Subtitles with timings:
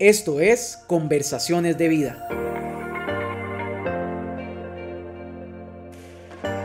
[0.00, 2.26] Esto es Conversaciones de Vida.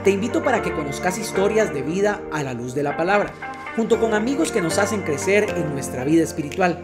[0.04, 3.32] Te invito para que conozcas historias de vida a la luz de la palabra,
[3.76, 6.80] junto con amigos que nos hacen crecer en nuestra vida espiritual.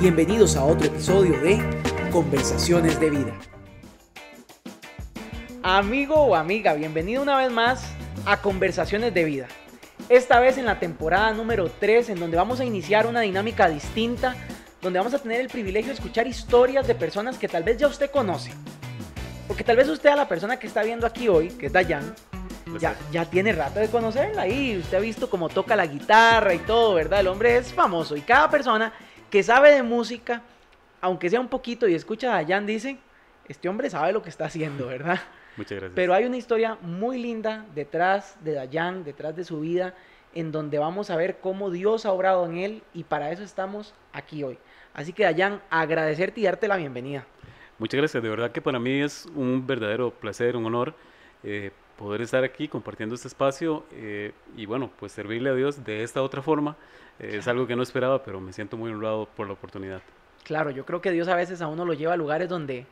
[0.00, 1.58] Bienvenidos a otro episodio de
[2.12, 3.57] Conversaciones de Vida.
[5.70, 7.92] Amigo o amiga, bienvenido una vez más
[8.24, 9.48] a Conversaciones de Vida.
[10.08, 14.34] Esta vez en la temporada número 3, en donde vamos a iniciar una dinámica distinta,
[14.80, 17.86] donde vamos a tener el privilegio de escuchar historias de personas que tal vez ya
[17.86, 18.50] usted conoce.
[19.46, 22.14] Porque tal vez usted a la persona que está viendo aquí hoy, que es Dayan,
[22.80, 26.60] ya, ya tiene rato de conocerla y usted ha visto cómo toca la guitarra y
[26.60, 27.20] todo, ¿verdad?
[27.20, 28.94] El hombre es famoso y cada persona
[29.28, 30.40] que sabe de música,
[31.02, 32.96] aunque sea un poquito y escucha a Dayan, dice,
[33.46, 35.20] este hombre sabe lo que está haciendo, ¿verdad?
[35.58, 35.92] Muchas gracias.
[35.94, 39.94] Pero hay una historia muy linda detrás de Dayan, detrás de su vida,
[40.34, 43.92] en donde vamos a ver cómo Dios ha obrado en él y para eso estamos
[44.12, 44.56] aquí hoy.
[44.94, 47.26] Así que Dayan, agradecerte y darte la bienvenida.
[47.78, 50.94] Muchas gracias, de verdad que para mí es un verdadero placer, un honor
[51.42, 56.04] eh, poder estar aquí compartiendo este espacio eh, y bueno, pues servirle a Dios de
[56.04, 56.76] esta otra forma.
[57.18, 60.02] Eh, es algo que no esperaba, pero me siento muy honrado por la oportunidad.
[60.44, 62.86] Claro, yo creo que Dios a veces a uno lo lleva a lugares donde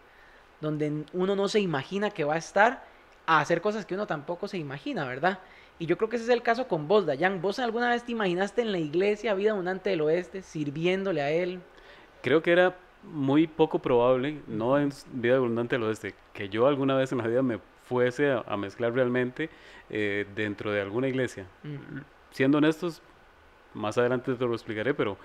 [0.61, 2.85] donde uno no se imagina que va a estar
[3.27, 5.41] a hacer cosas que uno tampoco se imagina, ¿verdad?
[5.79, 7.43] Y yo creo que ese es el caso con vos, Dayan.
[7.43, 11.61] ¿Vos alguna vez te imaginaste en la iglesia Vida Abundante del Oeste sirviéndole a él?
[12.23, 16.97] Creo que era muy poco probable, no en Vida Abundante del Oeste, que yo alguna
[16.97, 19.51] vez en la vida me fuese a, mezclar realmente
[19.91, 21.47] eh, dentro de alguna iglesia.
[22.31, 23.03] Siendo honestos,
[23.75, 25.19] más adelante te lo explicaré, pero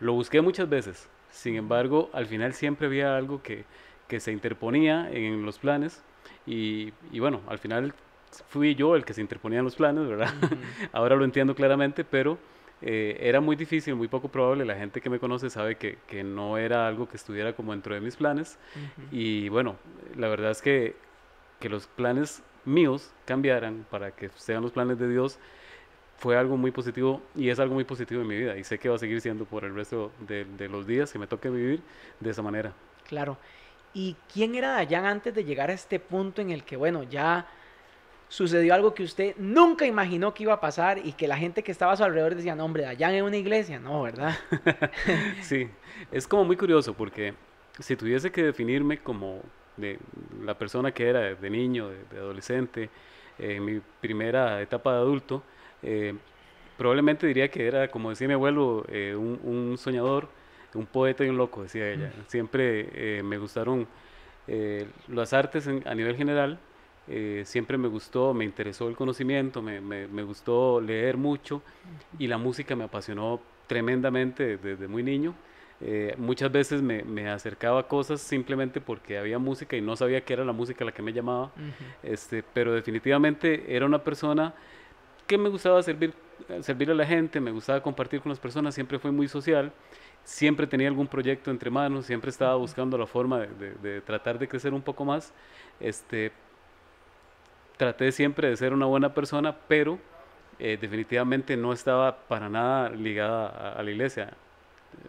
[0.00, 1.08] lo busqué muchas veces.
[1.30, 3.64] Sin embargo, al final siempre había algo que,
[4.08, 6.02] que se interponía en los planes
[6.46, 7.94] y, y, bueno, al final
[8.48, 10.32] fui yo el que se interponía en los planes, ¿verdad?
[10.92, 12.38] Ahora lo entiendo claramente, pero
[12.82, 16.22] eh, era muy difícil, muy poco probable, la gente que me conoce sabe que, que
[16.24, 18.58] no era algo que estuviera como dentro de mis planes
[19.10, 19.76] y bueno,
[20.16, 20.94] la verdad es que,
[21.60, 25.38] que los planes míos cambiaran para que sean los planes de Dios
[26.18, 28.88] fue algo muy positivo y es algo muy positivo en mi vida y sé que
[28.88, 31.80] va a seguir siendo por el resto de, de los días que me toque vivir
[32.20, 32.72] de esa manera.
[33.06, 33.38] Claro.
[33.94, 37.46] ¿Y quién era Dayan antes de llegar a este punto en el que, bueno, ya
[38.28, 41.70] sucedió algo que usted nunca imaginó que iba a pasar y que la gente que
[41.70, 43.78] estaba a su alrededor decía, no, hombre, Dayan es una iglesia?
[43.78, 44.36] No, ¿verdad?
[45.42, 45.68] sí,
[46.10, 47.34] es como muy curioso porque
[47.78, 49.40] si tuviese que definirme como
[49.76, 49.98] de
[50.42, 52.90] la persona que era de, niño, de, adolescente,
[53.38, 55.42] en mi primera etapa de adulto,
[55.82, 56.14] eh,
[56.76, 60.28] probablemente diría que era, como decía mi abuelo, eh, un, un soñador,
[60.74, 62.12] un poeta y un loco, decía ella.
[62.26, 63.86] Siempre eh, me gustaron
[64.46, 66.58] eh, las artes a nivel general,
[67.06, 71.62] eh, siempre me gustó, me interesó el conocimiento, me, me, gustó leer mucho
[72.18, 75.34] y la música me apasionó tremendamente desde, muy niño.
[76.16, 80.32] muchas veces me, me, acercaba a cosas simplemente porque había música y no sabía qué
[80.32, 81.52] era la música la que me llamaba,
[82.02, 84.54] este, pero definitivamente era una persona
[85.26, 86.14] que me gustaba servir,
[86.60, 89.72] servir a la gente, me gustaba compartir con las personas, siempre fue muy social
[90.24, 94.74] siempre tenía algún proyecto entre manos, siempre estaba buscando la forma de, tratar de crecer
[94.74, 95.32] un poco más.
[95.78, 96.32] Este,
[97.76, 99.98] traté siempre de ser una buena persona, pero
[100.58, 104.32] eh, definitivamente no estaba para nada ligada a, la iglesia.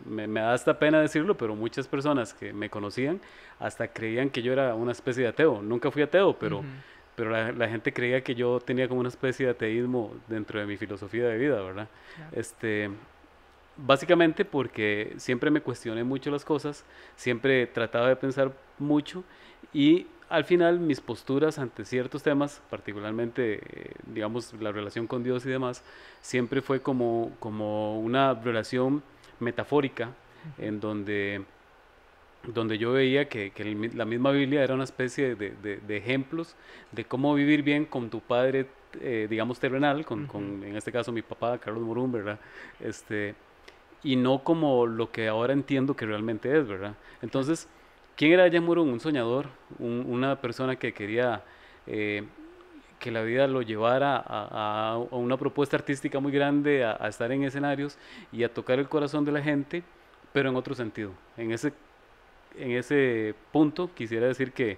[0.04, 3.22] Me, da hasta pena decirlo, pero muchas personas que me conocían
[3.60, 5.62] hasta creían que yo era una especie de ateo.
[5.62, 6.64] Nunca fui ateo, pero,
[7.16, 10.76] pero la, gente creía que yo tenía como una especie de ateísmo dentro de mi
[10.76, 11.88] filosofía de vida, ¿verdad?
[12.32, 12.90] Este,
[13.78, 16.86] Básicamente porque siempre me cuestioné mucho las cosas,
[17.18, 19.24] siempre trataba de pensar mucho
[19.74, 25.46] y al final mis posturas ante ciertos temas, particularmente, eh, digamos, la relación con Dios
[25.46, 25.84] y demás,
[26.22, 29.04] siempre fue como, como una relación
[29.40, 30.12] metafórica
[30.58, 31.44] en donde,
[32.54, 33.52] donde yo veía que,
[33.94, 36.56] la misma Biblia era una especie de, ejemplos
[36.92, 38.68] de cómo vivir bien con tu padre,
[39.02, 42.40] eh, digamos, terrenal, con, con, en este caso mi papá, Carlos Morum, ¿verdad?
[42.80, 43.36] Este,
[44.06, 46.94] y no como lo que ahora entiendo que realmente es, ¿verdad?
[47.24, 47.68] Entonces,
[48.16, 48.88] ¿quién era Jan Murung?
[48.94, 49.48] Un soñador,
[49.80, 51.44] una persona que quería
[51.88, 52.24] eh,
[53.00, 57.98] que la vida lo llevara a, una propuesta artística muy grande, a, estar en escenarios
[58.32, 59.82] y a tocar el corazón de la gente,
[60.32, 61.12] pero en otro sentido.
[61.36, 61.74] En ese,
[62.58, 64.78] en ese punto quisiera decir que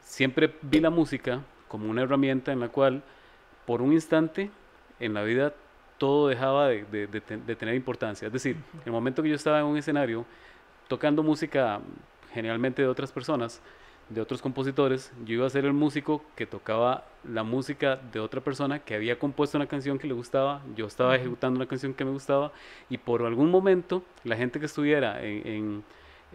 [0.00, 3.02] siempre vi la música como una herramienta en la cual
[3.66, 4.50] por un instante
[5.00, 5.52] en la vida
[5.98, 7.06] todo dejaba de,
[7.58, 8.26] tener importancia.
[8.26, 10.24] Es decir, en el momento que yo estaba en un escenario
[10.88, 11.80] tocando música
[12.32, 13.62] generalmente de otras personas,
[14.08, 18.42] de otros compositores, yo iba a ser el músico que tocaba la música de otra
[18.42, 22.04] persona que había compuesto una canción que le gustaba, yo estaba ejecutando una canción que
[22.04, 22.52] me gustaba
[22.90, 25.84] y por algún momento la gente que estuviera en,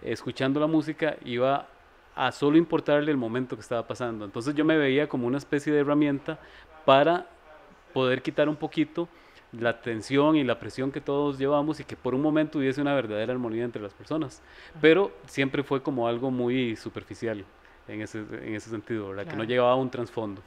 [0.02, 1.68] escuchando la música iba
[2.16, 4.26] a solo importarle el momento que estaba pasando.
[4.26, 6.40] Entonces yo me veía como una especie de herramienta
[6.86, 7.28] para
[7.94, 9.08] poder quitar un poquito
[9.52, 12.94] la tensión y la presión que todos llevamos y que por un momento hubiese una
[12.94, 14.42] verdadera armonía entre las personas.
[14.82, 17.46] Pero siempre fue como algo muy superficial
[17.88, 19.26] en ese, en ese sentido, ¿verdad?
[19.26, 20.42] Que no llegaba a un trasfondo.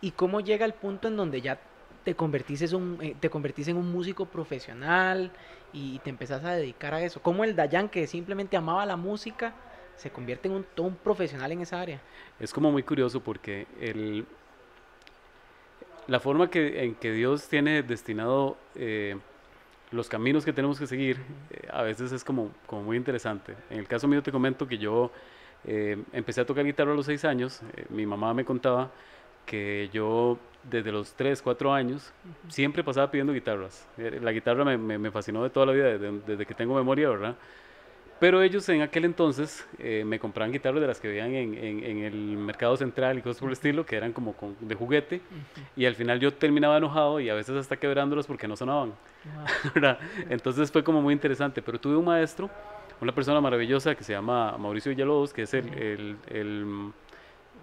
[0.00, 1.58] ¿Y cómo llega el punto en donde ya
[2.04, 5.30] te convertís, en un, eh, te convertís en un músico profesional
[5.72, 7.22] y te empezás a dedicar a eso?
[7.22, 9.54] ¿Cómo el Dayan, que simplemente amaba la música,
[9.96, 12.00] se convierte en un, todo un profesional en esa área?
[12.38, 14.26] Es como muy curioso porque el,
[16.06, 19.16] la forma que, en que Dios tiene destinado eh,
[19.92, 21.18] los caminos que tenemos que seguir,
[21.50, 23.54] eh, a veces es como, como muy interesante.
[23.70, 25.10] En el caso mío te comento que yo
[25.64, 27.60] eh, empecé a tocar guitarra a los seis años.
[27.76, 28.90] Eh, mi mamá me contaba
[29.46, 32.12] que yo desde los tres, cuatro años
[32.48, 33.88] siempre pasaba pidiendo guitarras.
[33.96, 37.36] La guitarra me, me, fascinó de toda la vida, desde, que tengo memoria, ¿verdad?
[38.20, 39.66] Pero ellos en aquel entonces
[40.04, 43.48] me compraban guitarras de las que veían en, en, el mercado central y cosas por
[43.48, 45.22] el estilo, que eran como de juguete.
[45.74, 48.92] Y al final yo terminaba enojado y a veces hasta quebrándolos porque no sonaban.
[50.28, 51.62] Entonces fue como muy interesante.
[51.62, 52.50] Pero tuve un maestro
[53.00, 56.92] una persona maravillosa que se llama Mauricio Villalobos, que es el, el,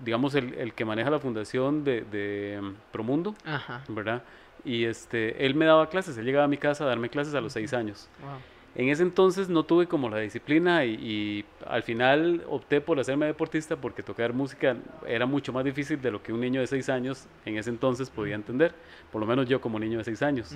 [0.04, 3.36] digamos, el, el, que maneja la fundación de, de Promundo,
[3.88, 4.24] ¿verdad?
[4.66, 7.42] Y este, él me daba clases, él llegaba a mi casa a darme clases a
[7.42, 8.10] los seis años.
[8.76, 13.26] En ese entonces no tuve como la disciplina y, y, al final opté por hacerme
[13.26, 14.78] deportista porque tocar música
[15.08, 18.10] era mucho más difícil de lo que un niño de seis años en ese entonces
[18.10, 18.76] podía entender,
[19.12, 20.56] por lo menos yo como niño de seis años.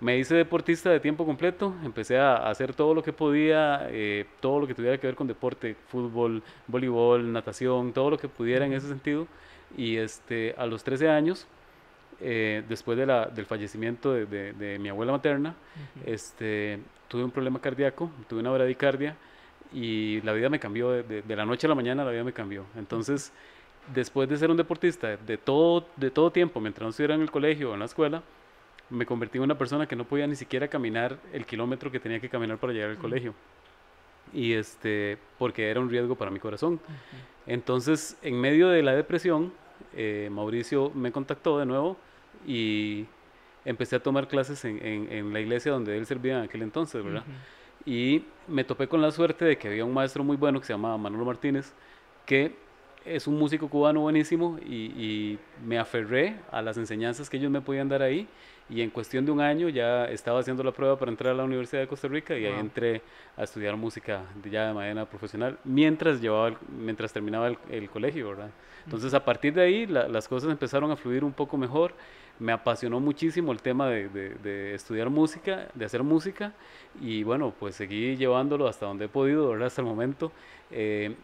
[0.00, 4.60] Me hice deportista de tiempo completo, empecé a hacer todo lo que podía, eh, todo
[4.60, 8.72] lo que tuviera que ver con deporte, fútbol, voleibol, natación, todo lo que pudiera en
[8.72, 9.26] ese sentido.
[9.76, 11.46] Y este, a los 13 años,
[12.20, 15.54] eh, después de la, del fallecimiento de, de, mi abuela materna,
[16.04, 16.78] este,
[17.08, 19.16] tuve un problema cardíaco, tuve una bradicardia
[19.72, 22.32] y la vida me cambió, de, de, la noche a la mañana la vida me
[22.32, 22.64] cambió.
[22.76, 23.32] Entonces,
[23.92, 27.30] después de ser un deportista de todo, de todo tiempo, mientras no estuviera en el
[27.30, 28.22] colegio o en la escuela,
[28.90, 32.20] me convertí en una persona que no podía ni siquiera caminar el kilómetro que tenía
[32.20, 33.34] que caminar para llegar al colegio.
[34.32, 36.80] Y este, porque era un riesgo para mi corazón.
[37.46, 39.52] Entonces, en medio de la depresión,
[39.96, 41.96] eh, Mauricio me contactó de nuevo
[42.46, 43.06] y
[43.64, 47.24] empecé a tomar clases en, en, la iglesia donde él servía en aquel entonces, ¿verdad?
[47.86, 50.72] Y me topé con la suerte de que había un maestro muy bueno que se
[50.72, 51.72] llamaba Manolo Martínez,
[52.26, 52.54] que
[53.04, 57.60] es un músico cubano buenísimo y, y, me aferré a las enseñanzas que ellos me
[57.60, 58.26] podían dar ahí
[58.68, 61.44] y en cuestión de un año ya estaba haciendo la prueba para entrar a la
[61.44, 63.02] Universidad de Costa Rica y ahí entré
[63.36, 68.50] a estudiar música ya de manera profesional mientras llevaba mientras terminaba el, colegio, ¿verdad?
[68.84, 71.94] Entonces a partir de ahí las cosas empezaron a fluir un poco mejor,
[72.38, 76.52] me apasionó muchísimo el tema de, de, estudiar música, de hacer música
[77.00, 79.66] y bueno, pues seguí llevándolo hasta donde he podido, ¿verdad?
[79.66, 80.32] Hasta el momento.
[80.70, 81.14] Eh,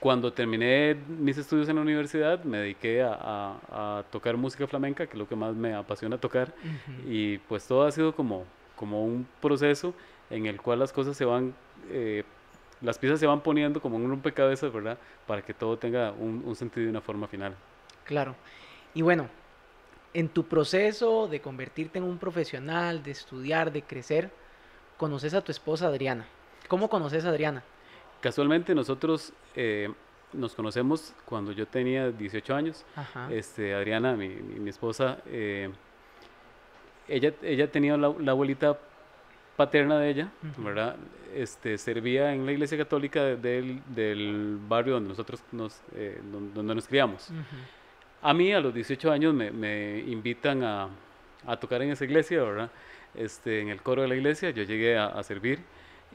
[0.00, 5.12] cuando terminé mis estudios en la universidad, me dediqué a, a, tocar música flamenca, que
[5.12, 6.52] es lo que más me apasiona tocar,
[7.06, 8.44] y pues todo ha sido como,
[8.76, 9.94] como un proceso
[10.30, 11.54] en el cual las cosas se van,
[11.90, 12.24] eh,
[12.80, 14.98] las piezas se van poniendo como un rompecabezas, ¿verdad?
[15.26, 17.54] Para que todo tenga un, un sentido y una forma final.
[18.04, 18.34] Claro.
[18.94, 19.28] Y bueno,
[20.12, 24.30] en tu proceso de convertirte en un profesional, de estudiar, de crecer,
[24.96, 26.26] conoces a tu esposa Adriana.
[26.68, 27.62] ¿Cómo conoces a Adriana?
[28.20, 29.88] Casualmente nosotros eh,
[30.34, 32.84] nos conocemos cuando yo tenía 18 años.
[33.30, 35.70] Este, Adriana, mi, mi, esposa, eh,
[37.08, 38.78] ella, ella tenía la, abuelita
[39.56, 40.96] paterna de ella, ¿verdad?
[41.34, 46.20] Este, servía en la iglesia católica del, del barrio donde nosotros nos, eh,
[46.54, 47.28] donde nos criamos.
[48.22, 50.88] A mí a los 18 años me, me invitan a,
[51.46, 52.70] a, tocar en esa iglesia, ¿verdad?
[53.14, 55.60] Este, en el coro de la iglesia, yo llegué a, a servir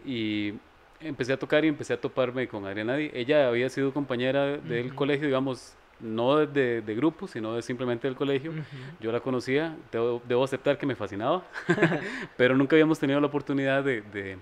[0.06, 0.54] y
[1.02, 2.98] empecé a tocar y empecé a toparme con Adriana.
[2.98, 8.16] Ella había sido compañera del colegio, digamos, no de, de, grupo, sino de simplemente del
[8.16, 8.54] colegio.
[9.00, 11.44] Yo la conocía, debo, aceptar que me fascinaba,
[12.38, 14.38] pero nunca habíamos tenido la oportunidad de,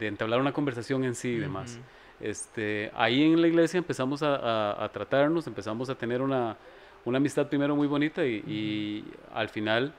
[0.00, 1.78] entablar una conversación en sí y demás.
[2.20, 6.56] Este, ahí en la iglesia empezamos a, a, tratarnos, empezamos a tener una,
[7.04, 9.92] una amistad primero muy bonita y, y al final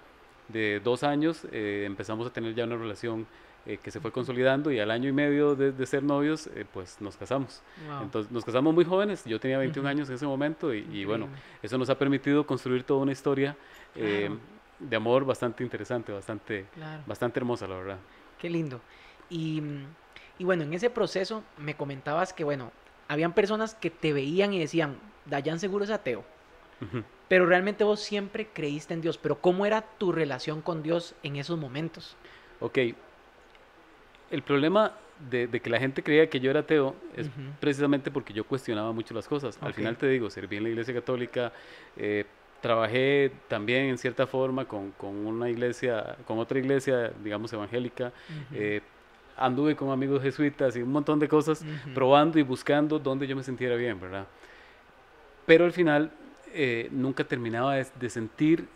[0.48, 3.28] de dos años eh, empezamos a tener ya una relación
[3.68, 7.02] eh, que se fue consolidando y al año y medio de, ser novios, eh, pues
[7.02, 7.62] nos casamos.
[8.02, 11.28] Entonces nos casamos muy jóvenes, yo tenía 21 años en ese momento y, bueno,
[11.62, 13.58] eso nos ha permitido construir toda una historia
[13.94, 14.30] eh,
[14.80, 16.66] de amor bastante interesante, bastante,
[17.06, 17.98] bastante hermosa, la verdad.
[18.40, 18.80] Qué lindo.
[19.30, 19.62] Y,
[20.40, 22.72] y, bueno, en ese proceso me comentabas que, bueno,
[23.10, 26.24] habían personas que te veían y decían, Dayan seguro es ateo.
[27.28, 29.18] Pero realmente vos siempre creíste en Dios.
[29.18, 32.16] Pero ¿cómo era tu relación con Dios en esos momentos?
[32.62, 32.78] Ok.
[34.32, 34.94] El problema
[35.30, 37.30] de, que la gente creía que yo era ateo es
[37.60, 39.58] precisamente porque yo cuestionaba mucho las cosas.
[39.62, 41.52] Al final te digo, serví en la iglesia católica,
[41.96, 42.26] eh,
[42.62, 48.12] trabajé también en cierta forma con, una iglesia, con otra iglesia, digamos, evangélica.
[48.54, 48.82] Eh,
[49.38, 53.44] anduve con amigos jesuitas y un montón de cosas, probando y buscando dónde yo me
[53.44, 54.26] sintiera bien, ¿verdad?
[55.46, 56.12] Pero al final
[56.54, 58.68] eh, nunca terminaba de, sentir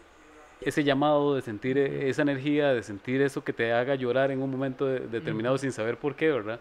[0.61, 4.41] ese llamado, de sentir e, esa energía, de sentir eso que te haga llorar en
[4.41, 6.59] un momento determinado sin saber por qué, ¿verdad?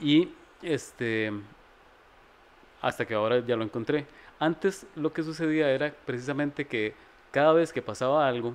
[0.00, 0.30] Y
[0.62, 1.32] este,
[2.82, 4.06] hasta que ahora ya lo encontré.
[4.38, 6.94] Antes lo que sucedía era precisamente que
[7.30, 8.54] cada vez que pasaba algo,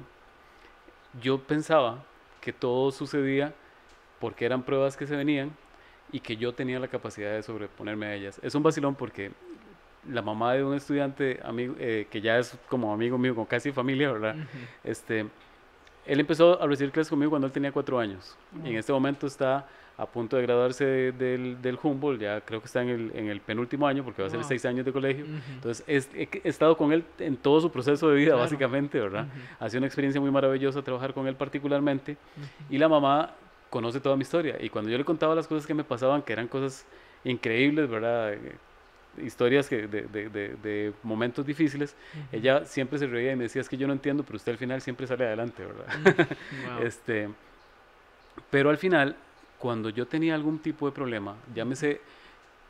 [1.21, 2.03] yo pensaba
[2.41, 3.53] que todo sucedía
[4.19, 5.51] porque eran pruebas que se venían
[6.11, 8.39] y que yo tenía la capacidad de sobreponerme a ellas.
[8.43, 9.31] Es un vacilón porque
[10.09, 13.71] la mamá de un estudiante amigo, eh, que ya es como amigo mío, como casi
[13.71, 14.35] familia, ¿verdad?
[14.83, 15.25] este,
[16.05, 18.37] él empezó a recibir clases conmigo cuando él tenía cuatro años.
[18.63, 22.65] Y en este momento está a punto de graduarse del, del, Humboldt, ya creo que
[22.65, 25.25] está en el, en el penúltimo año porque va a ser seis años de colegio.
[25.53, 29.27] Entonces he, estado con él en todo su proceso de vida, básicamente, ¿verdad?
[29.59, 32.17] Ha sido una experiencia muy maravillosa trabajar con él particularmente.
[32.69, 33.31] Y la mamá
[33.69, 34.57] conoce toda mi historia.
[34.59, 36.85] Y cuando yo le contaba las cosas que me pasaban, que eran cosas
[37.23, 38.33] increíbles, ¿verdad?
[39.21, 41.95] Historias que, de, de, de, momentos difíciles,
[42.31, 44.57] ella siempre se reía y me decía, es que yo no entiendo, pero usted al
[44.57, 46.37] final siempre sale adelante, ¿verdad?
[46.83, 47.29] este,
[48.49, 49.15] pero al final,
[49.59, 52.01] cuando yo tenía algún tipo de problema, llámese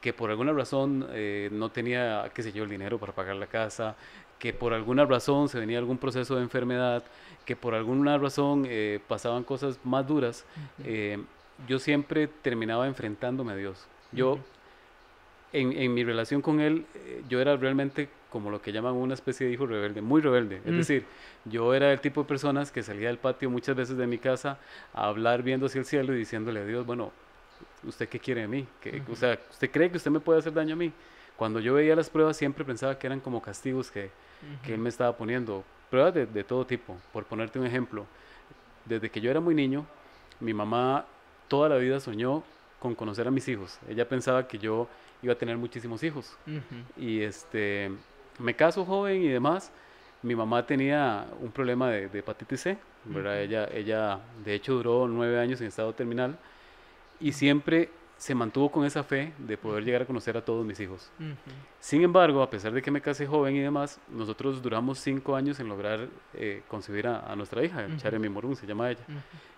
[0.01, 3.47] que por alguna razón eh, no tenía, qué sé yo, el dinero para pagar la
[3.47, 3.95] casa,
[4.37, 7.03] que por alguna razón se venía algún proceso de enfermedad,
[7.45, 10.43] que por alguna razón eh, pasaban cosas más duras,
[10.83, 11.23] eh,
[11.67, 13.87] yo siempre terminaba enfrentándome a Dios.
[14.11, 14.39] Yo
[15.53, 19.45] en, mi relación con él, eh, yo era realmente como lo que llaman una especie
[19.45, 20.57] de hijo rebelde, muy rebelde.
[20.65, 20.77] Es mm.
[20.77, 21.05] decir,
[21.45, 24.57] yo era el tipo de personas que salía del patio muchas veces de mi casa
[24.93, 27.11] a hablar viendo hacia el cielo y diciéndole a Dios, bueno,
[27.83, 28.67] ¿usted qué quiere de mí?
[29.11, 30.91] O sea, ¿usted cree que usted me puede hacer daño a mí?
[31.37, 34.09] Cuando yo veía las pruebas siempre pensaba que eran como castigos que,
[34.63, 35.63] que él me estaba poniendo.
[35.91, 36.97] Pruebas de, de todo tipo.
[37.11, 38.07] Por ponerte un ejemplo,
[38.85, 39.85] desde que yo era muy niño,
[40.39, 41.05] mi mamá
[41.47, 42.43] toda la vida soñó
[42.79, 43.79] con conocer a mis hijos.
[43.87, 44.87] Ella pensaba que yo
[45.23, 46.37] iba a tener muchísimos hijos.
[46.97, 47.91] Y este,
[48.37, 49.71] me caso joven y demás.
[50.21, 53.41] Mi mamá tenía un problema de, hepatitis C, ¿verdad?
[53.41, 56.37] ella, ella, de hecho, duró nueve años en estado terminal
[57.19, 60.79] y siempre se mantuvo con esa fe de poder llegar a conocer a todos mis
[60.79, 61.11] hijos.
[61.81, 65.59] Sin embargo, a pesar de que me casé joven y demás, nosotros duramos cinco años
[65.59, 69.03] en lograr eh, concebir a, nuestra hija, Charemi Morún se llama ella.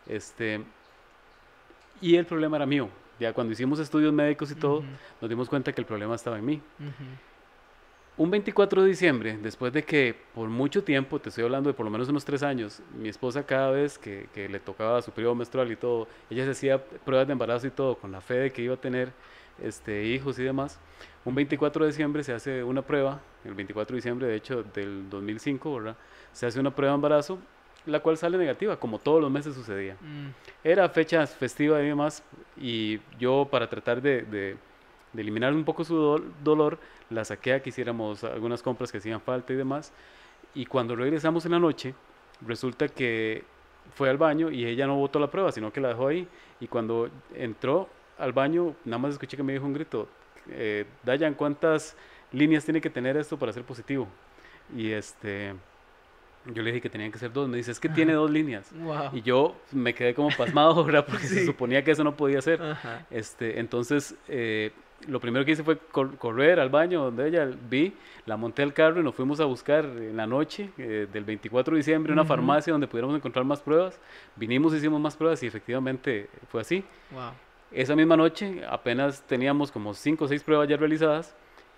[0.08, 0.64] este,
[2.02, 4.84] y el problema era mío, ya cuando hicimos estudios médicos y todo,
[5.22, 6.62] nos dimos cuenta que el problema estaba en mí.
[8.18, 11.86] Un 24 de diciembre, después de que por mucho tiempo, te estoy hablando de por
[11.86, 15.36] lo menos unos tres años, mi esposa cada vez que, que le tocaba su periodo
[15.36, 18.52] menstrual y todo, ella se hacía pruebas de embarazo y todo, con la fe de
[18.54, 19.12] que iba a tener
[19.62, 20.80] este, hijos y demás.
[21.26, 25.10] Un 24 de diciembre se hace una prueba, el 24 de diciembre de hecho del
[25.10, 25.98] 2005, ¿verdad?
[26.32, 27.40] Se hace una prueba de embarazo
[27.86, 29.96] la cual sale negativa, como todos los meses sucedía.
[30.02, 30.30] Mm.
[30.64, 32.24] Era fecha festiva y demás,
[32.58, 34.58] y yo para tratar de, de,
[35.16, 36.78] eliminar un poco su dolor,
[37.10, 39.94] la saqué a que hiciéramos algunas compras que hacían falta y demás,
[40.54, 41.94] y cuando regresamos en la noche,
[42.46, 43.44] resulta que
[43.94, 46.28] fue al baño y ella no votó la prueba, sino que la dejó ahí,
[46.60, 47.88] y cuando entró
[48.18, 50.08] al baño, nada más escuché que me dijo un grito,
[50.50, 51.96] eh, Dayan, ¿cuántas
[52.32, 54.08] líneas tiene que tener esto para ser positivo?
[54.76, 55.54] Y este
[56.54, 57.48] yo le dije que tenían que ser dos.
[57.50, 58.72] Me dice, es que tiene dos líneas.
[59.14, 61.06] Y yo me quedé como pasmado, ¿verdad?
[61.08, 62.60] Porque se suponía que eso no podía ser.
[63.10, 64.72] Este, entonces, eh,
[65.08, 67.94] lo primero que hice fue correr al baño donde ella vi,
[68.26, 71.74] la monté al carro y nos fuimos a buscar en la noche eh, del 24
[71.74, 74.00] de diciembre una farmacia donde pudiéramos encontrar más pruebas.
[74.36, 76.84] Vinimos, hicimos más pruebas y efectivamente fue así.
[77.72, 81.36] Esa misma noche apenas teníamos como cinco o seis pruebas ya realizadas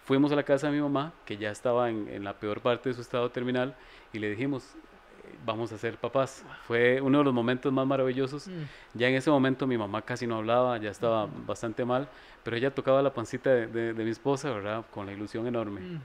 [0.07, 2.95] Fuimos a la casa de mi mamá, que ya estaba en, la peor parte de
[2.95, 3.75] su estado terminal,
[4.13, 6.45] y le dijimos, eh, vamos a ser papás.
[6.65, 8.47] Fue uno de los momentos más maravillosos.
[8.47, 8.61] Mm.
[8.93, 12.07] Ya en ese momento mi mamá casi no hablaba, ya estaba bastante mal,
[12.41, 14.85] pero ella tocaba la pancita de, mi esposa, ¿verdad?
[14.91, 15.99] Con la ilusión enorme.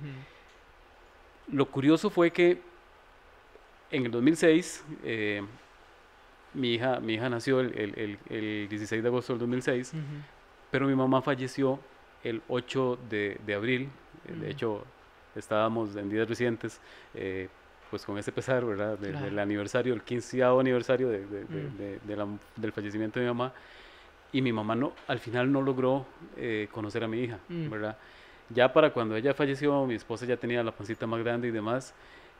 [1.52, 2.60] Lo curioso fue que
[3.92, 5.42] en el 2006, eh,
[6.54, 8.18] mi, hija, mi hija nació el,
[8.68, 9.92] 16 de agosto del 2006,
[10.72, 11.78] pero mi mamá falleció
[12.24, 13.88] el 8 de, de abril.
[14.26, 14.84] Eh, de hecho,
[15.34, 16.80] estábamos en días recientes,
[17.14, 17.48] eh,
[17.90, 18.98] pues con ese pesar, ¿verdad?
[18.98, 21.98] Del aniversario, el 15 aniversario de,
[22.56, 23.52] del fallecimiento de mi mamá.
[24.32, 26.06] Y mi mamá no, al final no logró
[26.38, 27.98] eh, conocer a mi hija, ¿verdad?
[28.48, 31.94] Ya para cuando ella falleció, mi esposa ya tenía la pancita más grande y demás.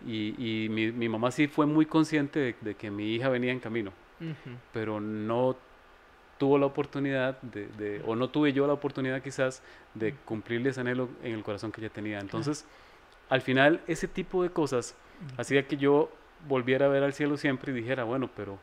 [0.07, 0.35] Y,
[0.65, 3.93] y mi, mi, mamá sí fue muy consciente de, que mi hija venía en camino,
[4.73, 5.57] pero no
[6.43, 9.63] tuvo la oportunidad de, de, o no tuve yo la oportunidad quizás
[9.95, 12.19] de cumplirle ese anhelo en el corazón que ella tenía.
[12.19, 12.67] Entonces,
[13.29, 14.97] al final, ese tipo de cosas
[15.37, 16.11] hacía que yo
[16.49, 18.59] volviera a ver al cielo siempre y dijera, bueno, pero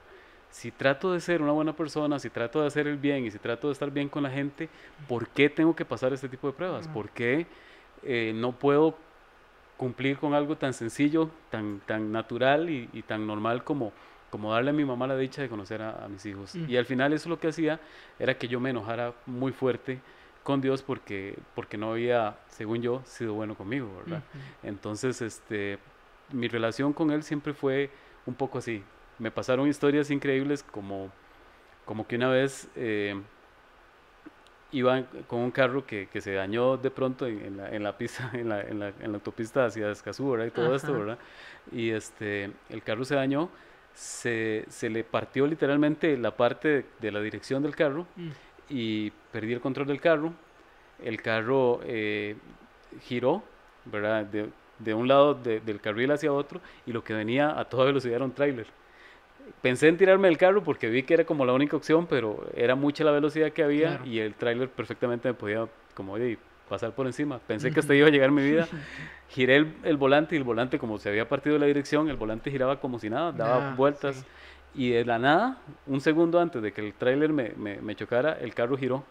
[0.51, 3.39] si trato de ser una buena persona, si trato de hacer el bien y si
[3.39, 4.67] trato de estar bien con la gente,
[5.07, 6.85] ¿por qué tengo que pasar este tipo de pruebas?
[6.89, 7.47] ¿Por qué
[8.03, 8.97] eh, no puedo
[9.77, 13.93] cumplir con algo tan sencillo, tan, tan natural y, tan normal como,
[14.29, 16.55] como darle a mi mamá la dicha de conocer a, mis hijos?
[16.55, 17.79] Y al final eso lo que hacía
[18.17, 19.99] era que yo me enojara muy fuerte
[20.43, 24.23] con Dios porque, porque no había, según yo, sido bueno conmigo, ¿verdad?
[24.63, 25.79] Entonces, este,
[26.31, 27.89] mi relación con Él siempre fue
[28.25, 28.83] un poco así,
[29.19, 31.11] me pasaron historias increíbles como,
[31.85, 33.21] como que una vez eh,
[34.71, 38.29] iba con un carro que, que, se dañó de pronto en, la, en la, pista,
[38.33, 40.45] en la, en la, en la autopista hacia Escazú, ¿verdad?
[40.47, 41.17] Y todo esto, ¿verdad?
[41.71, 43.49] Y este, el carro se dañó,
[43.93, 48.29] se, se, le partió literalmente la parte de la dirección del carro mm.
[48.69, 50.33] y perdí el control del carro.
[51.03, 52.35] El carro eh,
[53.01, 53.43] giró,
[53.85, 54.25] ¿verdad?
[54.25, 58.15] De, de un lado del carril hacia otro y lo que venía a toda velocidad
[58.15, 58.67] era un tráiler
[59.61, 62.75] pensé en tirarme del carro porque vi que era como la única opción, pero era
[62.75, 66.17] mucha la velocidad que había y el tráiler perfectamente me podía como
[66.69, 67.39] pasar por encima.
[67.39, 68.67] Pensé que hasta iba a llegar mi vida.
[69.29, 72.49] Giré el, volante y el volante como se había partido de la dirección, el volante
[72.49, 74.25] giraba como si nada, daba ah, vueltas
[74.73, 75.57] y de la nada,
[75.87, 79.03] un segundo antes de que el tráiler me, me, chocara, el carro giró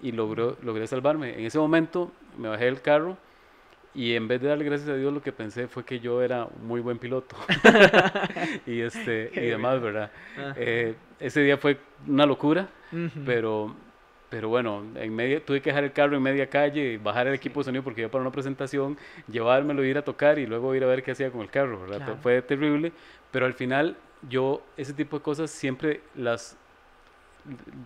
[0.00, 1.38] y logró, logré salvarme.
[1.38, 3.16] En ese momento me bajé del carro
[3.94, 6.48] y en vez de darle gracias a Dios, lo que pensé fue que yo era
[6.62, 7.36] muy buen piloto.
[8.66, 10.10] y este y demás, ¿verdad?
[10.56, 12.68] Eh, ese día fue una locura,
[13.24, 13.74] pero,
[14.34, 17.60] pero bueno, en media, tuve que dejar el carro en media calle, bajar el equipo
[17.60, 18.98] de sonido porque iba para una presentación,
[19.30, 22.18] llevármelo, ir a tocar y luego ir a ver qué hacía con el carro, ¿verdad?
[22.20, 22.90] Fue terrible,
[23.30, 23.96] pero al final
[24.28, 26.56] yo ese tipo de cosas siempre las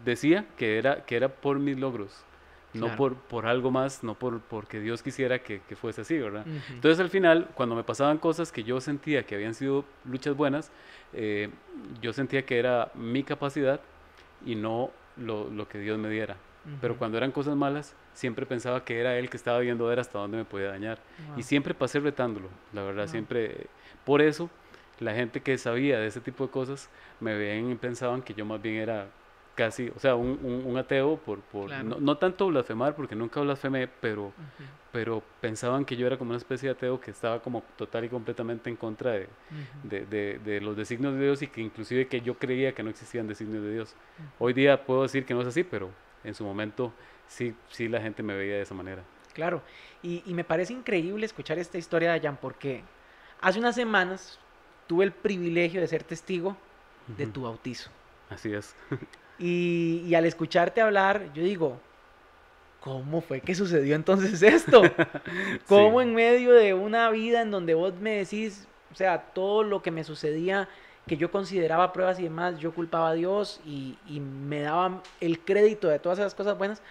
[0.06, 2.24] decía que era, que era por mis logros
[2.72, 6.46] no por, por algo más, no por porque Dios quisiera que, que fuese así, ¿verdad?
[6.70, 10.70] Entonces al final, cuando me pasaban cosas que yo sentía que habían sido luchas buenas,
[11.12, 11.50] eh,
[12.00, 13.80] yo sentía que era mi capacidad
[14.46, 16.36] y no lo, lo que Dios me diera.
[16.82, 20.18] Pero cuando eran cosas malas, siempre pensaba que era Él que estaba viendo ver hasta
[20.18, 20.98] dónde me podía dañar.
[21.36, 23.68] Y siempre pasé retándolo, la verdad, siempre.
[24.04, 24.50] Por eso,
[25.00, 28.44] la gente que sabía de ese tipo de cosas me veían y pensaban que yo
[28.44, 29.06] más bien era
[29.58, 34.32] casi, o sea, un, un, ateo por, por no, tanto blasfemar, porque nunca blasfemé, pero,
[34.92, 38.08] pero pensaban que yo era como una especie de ateo que estaba como total y
[38.08, 39.28] completamente en contra de,
[39.82, 43.26] de, de, los designios de Dios y que inclusive que yo creía que no existían
[43.26, 43.96] designios de Dios.
[44.38, 45.90] Hoy día puedo decir que no es así, pero
[46.22, 46.92] en su momento
[47.26, 49.02] sí, sí la gente me veía de esa manera.
[49.34, 49.60] Claro,
[50.04, 52.84] y, y me parece increíble escuchar esta historia de Jan porque
[53.40, 54.38] hace unas semanas
[54.86, 56.56] tuve el privilegio de ser testigo
[57.08, 57.90] de tu bautizo.
[58.30, 58.76] Así es.
[59.38, 61.78] Y, al escucharte hablar, yo digo,
[62.80, 64.82] ¿cómo fue que sucedió entonces esto?
[65.68, 69.80] ¿Cómo en medio de una vida en donde vos me decís, o sea, todo lo
[69.80, 70.68] que me sucedía,
[71.06, 75.88] que yo consideraba pruebas y demás, yo culpaba a Dios y, me daba el crédito
[75.88, 76.82] de todas esas cosas buenas?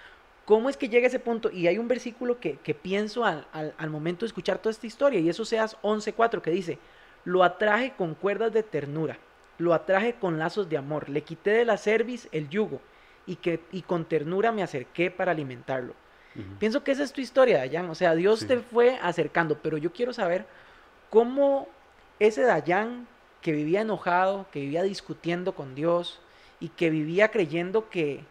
[0.46, 1.52] ¿Cómo es que llega ese punto?
[1.52, 5.28] Y hay un versículo que, pienso al, al, momento de escuchar toda esta historia, y
[5.28, 6.80] eso seas 11.4, que dice,
[7.26, 9.18] lo atraje con cuerdas de ternura
[9.58, 12.82] lo atraje con lazos de amor, le quité de la cerviz el yugo
[13.26, 15.94] y, que, y con ternura me acerqué para alimentarlo.
[16.60, 17.90] Pienso que esa es tu historia, Dayan.
[17.90, 20.46] O sea, Dios te fue acercando, pero yo quiero saber
[21.10, 21.68] cómo
[22.20, 23.08] ese Dayan
[23.42, 26.20] que vivía enojado, que vivía discutiendo con Dios
[26.60, 28.24] y que vivía creyendo que,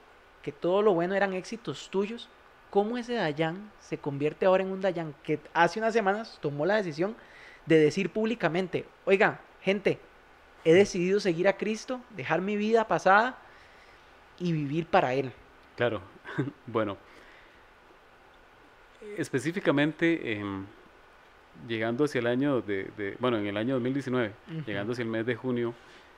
[0.43, 2.29] que todo lo bueno eran éxitos tuyos,
[2.71, 6.77] cómo ese Dayan se convierte ahora en un Dayan que hace unas semanas tomó la
[6.77, 7.17] decisión
[7.67, 9.99] de decir públicamente, oiga, gente,
[10.67, 13.39] he decidido seguir a Cristo, dejar mi vida pasada
[14.37, 15.31] y vivir para Él.
[15.77, 16.01] Claro,
[16.67, 16.97] bueno,
[19.17, 20.67] específicamente em,
[21.69, 24.33] llegando hacia el año de, bueno, en el año 2019,
[24.67, 25.73] llegando hacia el mes de junio,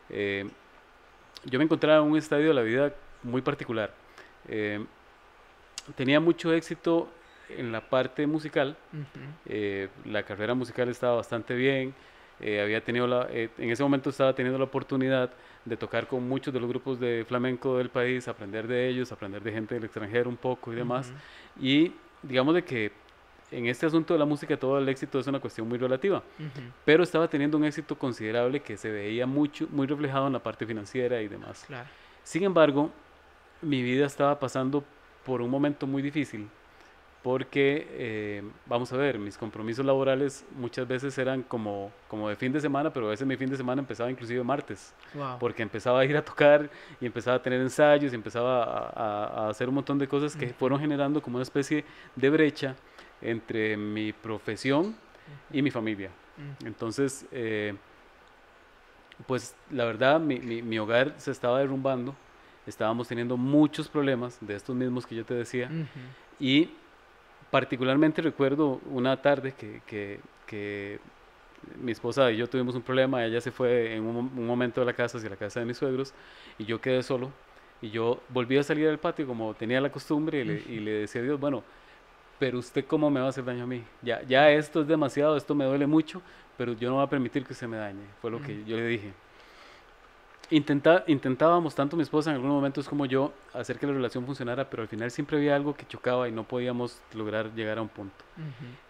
[0.08, 0.48] em,
[1.44, 3.92] yo me encontraba en un estadio de la vida muy particular.
[4.48, 4.86] Em,
[5.94, 7.06] tenía mucho éxito
[7.50, 8.78] en la parte musical,
[9.44, 11.94] eh, la carrera musical estaba bastante bien,
[12.40, 15.30] eh, había tenido la, eh, en ese momento estaba teniendo la oportunidad
[15.64, 19.42] de tocar con muchos de los grupos de flamenco del país, aprender de ellos, aprender
[19.42, 21.12] de gente del extranjero un poco y demás.
[21.60, 22.92] Y digamos de que
[23.50, 26.22] en este asunto de la música todo el éxito es una cuestión muy relativa,
[26.84, 30.66] pero estaba teniendo un éxito considerable que se veía mucho, muy reflejado en la parte
[30.66, 31.66] financiera y demás.
[32.22, 32.90] Sin embargo,
[33.62, 34.84] mi vida estaba pasando
[35.24, 36.48] por un momento muy difícil
[37.22, 42.52] porque, eh, vamos a ver, mis compromisos laborales muchas veces eran como, como de fin
[42.52, 44.94] de semana, pero a veces mi fin de semana empezaba inclusive martes,
[45.40, 48.62] porque empezaba a ir a tocar y empezaba a tener ensayos y empezaba
[48.94, 52.76] a, hacer un montón de cosas que fueron generando como una especie de brecha
[53.20, 54.94] entre mi profesión
[55.52, 56.10] y mi familia.
[56.64, 57.74] Entonces, eh,
[59.26, 62.14] pues la verdad, mi, mi, hogar se estaba derrumbando,
[62.64, 65.68] estábamos teniendo muchos problemas de estos mismos que yo te decía,
[66.38, 66.70] y
[67.50, 70.98] particularmente recuerdo una tarde que, que, que,
[71.80, 74.92] mi esposa y yo tuvimos un problema, ella se fue en un, momento de la
[74.92, 76.14] casa hacia la casa de mis suegros
[76.56, 77.32] y yo quedé solo
[77.82, 80.90] y yo volví a salir al patio como tenía la costumbre y le, y le
[80.92, 81.64] decía a Dios, bueno,
[82.38, 83.82] pero usted cómo me va a hacer daño a mí.
[84.02, 86.22] Ya, ya esto es demasiado, esto me duele mucho,
[86.56, 88.04] pero yo no voy a permitir que usted me dañe.
[88.20, 89.12] Fue lo que yo le dije.
[90.50, 94.70] Intenta, intentábamos, tanto mi esposa en algunos momentos como yo, hacer que la relación funcionara,
[94.70, 97.88] pero al final siempre había algo que chocaba y no podíamos lograr llegar a un
[97.88, 98.24] punto.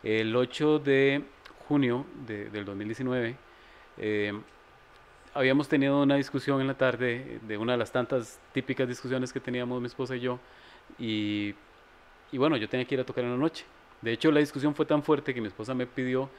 [0.05, 1.25] El 8 de
[1.67, 3.37] junio de, del 2019,
[3.99, 4.41] eh,
[5.35, 9.41] habíamos tenido una discusión en la tarde, de una de las tantas típicas discusiones que
[9.41, 10.39] teníamos mi esposa y yo,
[10.97, 11.57] y,
[12.31, 13.65] y bueno, yo tenía que ir a tocar en la noche.
[14.01, 16.31] De hecho, la discusión fue tan fuerte que mi esposa me pidió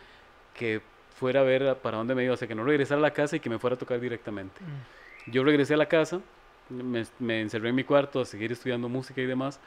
[0.54, 0.82] que
[1.16, 3.36] fuera a ver para dónde me iba, o sea, que no regresara a la casa
[3.36, 4.62] y que me fuera a tocar directamente.
[4.62, 5.00] Mm.
[5.28, 6.22] Yo regresé a la casa,
[6.70, 9.60] me, encerré en mi cuarto a seguir estudiando música y demás,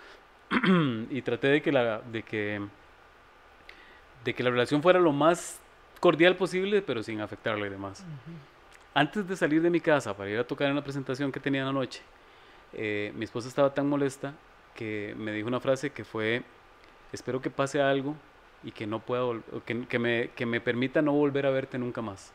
[1.10, 2.60] y traté de que, la, de, que,
[4.24, 5.60] de que la relación fuera lo más
[6.00, 8.04] cordial posible, pero sin afectarla y demás.
[8.94, 11.60] Antes de salir de mi casa para ir a tocar en la presentación que tenía
[11.60, 12.02] en la noche,
[12.72, 14.34] eh, mi esposa estaba tan molesta
[14.74, 16.42] que me dijo una frase que fue,
[17.12, 18.16] espero que pase algo
[18.64, 22.00] y que no pueda que, que, me, que me permita no volver a verte nunca
[22.02, 22.32] más.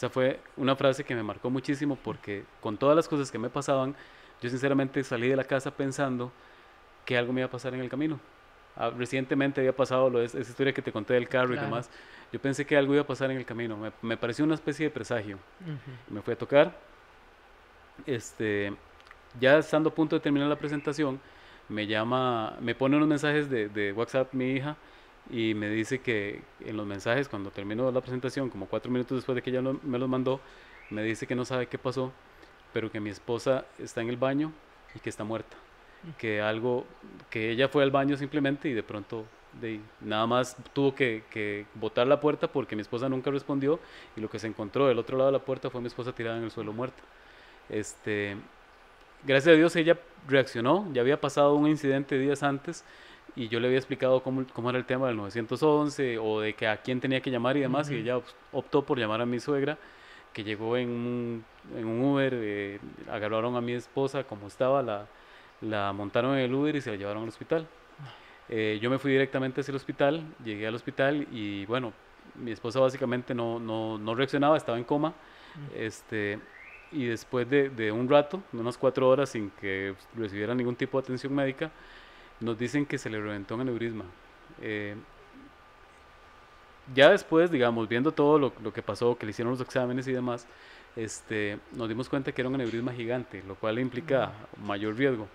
[0.00, 3.50] Esa fue una frase que me marcó muchísimo porque con todas las cosas que me
[3.50, 3.94] pasaban,
[4.40, 6.32] yo sinceramente salí de la casa pensando
[7.04, 8.18] que algo me iba a pasar en el camino.
[8.76, 11.90] Ah, recientemente había pasado lo, esa historia que te conté del carro y demás.
[12.32, 13.76] Yo pensé que algo iba a pasar en el camino.
[13.76, 15.38] Me, me pareció una especie de presagio.
[16.08, 16.74] Me fui a tocar.
[18.06, 18.72] Este,
[19.38, 21.20] ya estando a punto de terminar la presentación,
[21.68, 24.78] me llama, me pone unos mensajes de, de WhatsApp mi hija
[25.28, 29.36] y me dice que en los mensajes, cuando terminó la presentación, como cuatro minutos después
[29.36, 30.40] de que ella me los mandó,
[30.90, 32.12] me dice que no sabe qué pasó,
[32.72, 34.52] pero que mi esposa está en el baño
[34.94, 35.56] y que está muerta.
[36.02, 36.10] Mm.
[36.18, 36.86] Que algo,
[37.28, 39.24] que ella fue al baño simplemente y de pronto
[39.60, 43.80] de, nada más tuvo que, que botar la puerta porque mi esposa nunca respondió
[44.16, 46.38] y lo que se encontró del otro lado de la puerta fue mi esposa tirada
[46.38, 47.02] en el suelo muerta.
[47.68, 48.36] Este,
[49.24, 52.84] gracias a Dios ella reaccionó, ya había pasado un incidente días antes
[53.36, 56.66] y yo le había explicado cómo, cómo, era el tema del 911 o de que
[56.66, 58.20] a quién tenía que llamar y demás, y ella
[58.52, 59.78] optó por llamar a mi suegra,
[60.32, 61.44] que llegó en un,
[61.76, 65.06] en un Uber, eh, agarraron a mi esposa como estaba, la,
[65.60, 67.66] la montaron en el Uber y se la llevaron al hospital.
[68.48, 71.92] Eh, yo me fui directamente hacia el hospital, llegué al hospital y bueno,
[72.34, 75.14] mi esposa básicamente no, no, no reaccionaba, estaba en coma.
[75.74, 76.38] este,
[76.92, 81.04] y después de, de, un rato, unas cuatro horas sin que recibiera ningún tipo de
[81.04, 81.70] atención médica,
[82.40, 84.04] nos dicen que se le reventó un aneurisma.
[84.60, 84.96] Eh,
[86.94, 90.12] ya después, digamos, viendo todo lo, lo, que pasó, que le hicieron los exámenes y
[90.12, 90.46] demás,
[90.96, 94.32] este, nos dimos cuenta que era un aneurisma gigante, lo cual implica
[94.64, 95.28] mayor riesgo.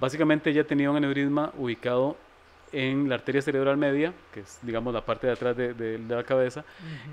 [0.00, 2.16] Básicamente ella tenía un aneurisma ubicado
[2.72, 6.24] en la arteria cerebral media, que es, digamos, la parte de atrás de, de, la
[6.24, 6.64] cabeza,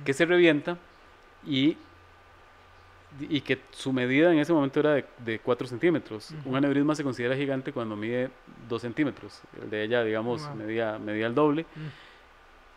[0.05, 0.77] que se revienta
[1.45, 1.77] y
[3.19, 6.33] y que su medida en ese momento era de, 4 centímetros.
[6.45, 8.29] Un aneurisma se considera gigante cuando mide
[8.67, 9.41] 2 centímetros.
[9.61, 11.65] El de ella, digamos, medía, medía el doble.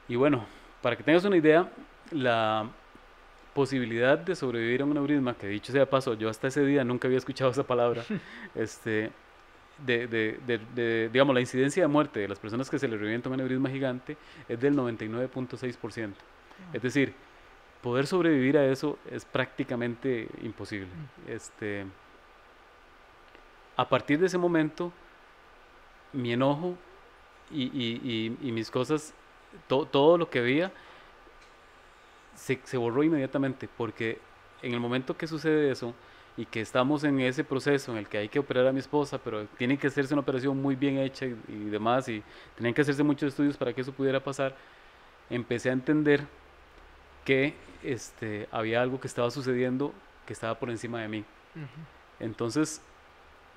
[0.09, 0.45] Y bueno,
[0.81, 1.71] para que tengas una idea,
[2.11, 2.69] la
[3.55, 7.07] posibilidad de sobrevivir a un aneurisma, que dicho sea paso, yo hasta ese día nunca
[7.07, 8.03] había escuchado esa palabra,
[8.55, 9.11] este,
[9.85, 13.29] de, de, de, digamos, la incidencia de muerte de las personas que se le revienta
[13.29, 14.17] un aneurisma gigante
[14.49, 16.13] es del 99.6%.
[16.73, 17.15] Es decir,
[17.83, 20.89] poder sobrevivir a eso es prácticamente imposible.
[21.27, 21.85] Este,
[23.77, 24.93] a partir de ese momento,
[26.13, 26.77] mi enojo
[27.51, 29.13] y, mis cosas,
[29.69, 30.73] todo lo que había,
[32.37, 34.19] se, se, borró inmediatamente, porque
[34.63, 35.93] en el momento que sucede eso
[36.37, 39.19] y que estamos en ese proceso en el que hay que operar a mi esposa,
[39.19, 42.23] pero tiene que hacerse una operación muy bien hecha y, y demás, y
[42.57, 44.55] tenían que hacerse muchos estudios para que eso pudiera pasar,
[45.29, 46.27] empecé a entender
[47.25, 49.93] que este, había algo que estaba sucediendo
[50.27, 51.25] que estaba por encima de mí.
[52.21, 52.81] Entonces,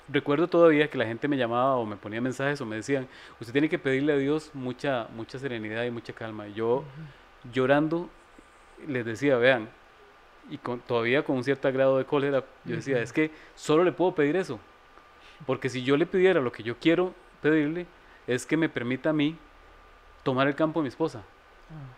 [0.10, 3.08] recuerdo todavía que la gente me llamaba o me ponía mensajes o me decían,
[3.40, 6.48] usted tiene que pedirle a Dios mucha, mucha serenidad y mucha calma.
[6.48, 6.84] yo,
[7.54, 8.10] llorando,
[8.88, 9.70] les decía, vean,
[10.50, 13.92] y con, todavía con un cierto grado de cólera, yo decía, es que solo le
[13.92, 14.60] puedo pedir eso.
[15.46, 17.86] Porque si yo le pidiera lo que yo quiero pedirle,
[18.28, 19.38] es que me permita a mí
[20.24, 21.24] tomar el campo de mi esposa.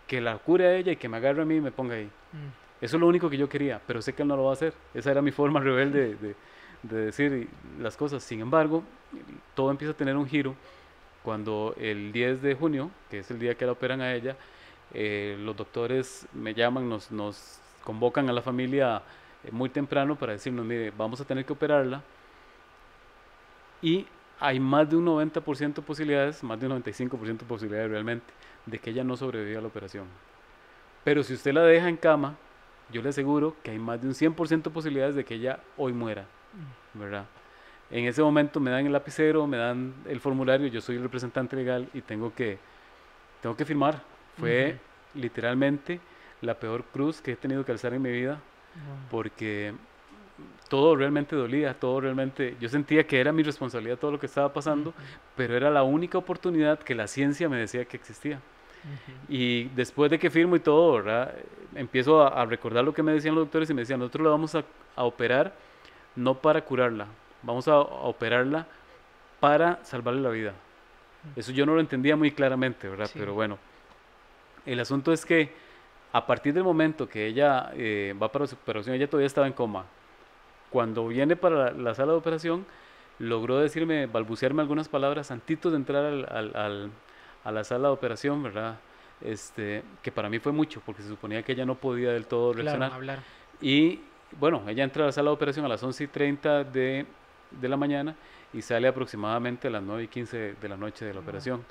[0.06, 2.06] Que la cure a ella y que me agarre a mí y me ponga ahí.
[2.06, 2.84] Mm.
[2.84, 4.52] Eso es lo único que yo quería, pero sé que él no lo va a
[4.54, 4.72] hacer.
[4.94, 6.34] Esa era mi forma rebelde de,
[6.82, 8.22] de decir las cosas.
[8.22, 8.82] Sin embargo,
[9.54, 10.54] todo empieza a tener un giro
[11.22, 14.36] cuando el 10 de junio, que es el día que la operan a ella,
[14.94, 19.02] eh, los doctores me llaman, nos, nos convocan a la familia
[19.44, 22.02] eh, muy temprano para decirnos, mire, vamos a tener que operarla.
[23.82, 24.06] Y
[24.40, 28.26] hay más de un 90% de posibilidades, más de un 95% de posibilidades realmente,
[28.70, 30.06] de que ella no sobreviva a la operación.
[31.04, 32.36] Pero si usted la deja en cama,
[32.90, 35.92] yo le aseguro que hay más de un 100% de posibilidades de que ella hoy
[35.92, 36.26] muera,
[36.94, 36.98] mm.
[36.98, 37.26] ¿verdad?
[37.90, 41.56] En ese momento me dan el lapicero, me dan el formulario, yo soy el representante
[41.56, 42.58] legal y tengo que,
[43.40, 44.02] tengo que firmar.
[44.38, 44.78] Fue
[45.14, 46.00] literalmente
[46.42, 48.40] la peor cruz que he tenido que alzar en mi vida,
[49.10, 49.72] porque
[50.68, 54.52] todo realmente dolía, todo realmente, yo sentía que era mi responsabilidad todo lo que estaba
[54.52, 54.92] pasando,
[55.34, 58.40] pero era la única oportunidad que la ciencia me decía que existía.
[59.28, 61.34] Y después de que firmo y todo, ¿verdad?
[61.74, 64.54] empiezo a, recordar lo que me decían los doctores y me decían, nosotros la vamos
[64.54, 64.64] a,
[64.96, 65.52] a operar
[66.16, 67.06] no para curarla,
[67.42, 68.66] vamos a, operarla
[69.40, 70.52] para salvarle la vida.
[71.36, 73.10] Eso yo no lo entendía muy claramente, ¿verdad?
[73.12, 73.58] Pero bueno,
[74.66, 75.52] el asunto es que
[76.12, 79.52] a partir del momento que ella eh, va para su operación, ella todavía estaba en
[79.52, 79.84] coma.
[80.70, 82.66] Cuando viene para la, sala de operación,
[83.18, 86.90] logró decirme, balbucearme algunas palabras antes de entrar al,
[87.48, 88.78] a la sala de operación, ¿verdad?
[89.20, 92.52] Este, que para mí fue mucho, porque se suponía que ella no podía del todo
[92.52, 92.92] reaccionar.
[92.92, 93.18] hablar.
[93.60, 94.00] Y
[94.38, 97.06] bueno, ella entra a la sala de operación a las 11 y 30 de
[97.50, 98.14] de la mañana
[98.52, 101.64] y sale aproximadamente a las 9 y 15 de la noche de la operación.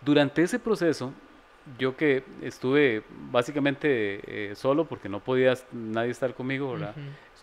[0.00, 1.12] Durante ese proceso,
[1.78, 6.76] yo que estuve básicamente eh, solo porque no podía nadie estar conmigo,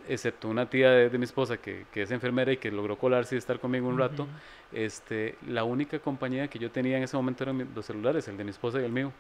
[0.08, 3.38] excepto una tía de, mi esposa que, que, es enfermera y que logró colarse y
[3.38, 4.28] estar conmigo un rato,
[4.72, 8.44] este, la única compañía que yo tenía en ese momento eran los celulares, el de
[8.44, 9.12] mi esposa y el mío.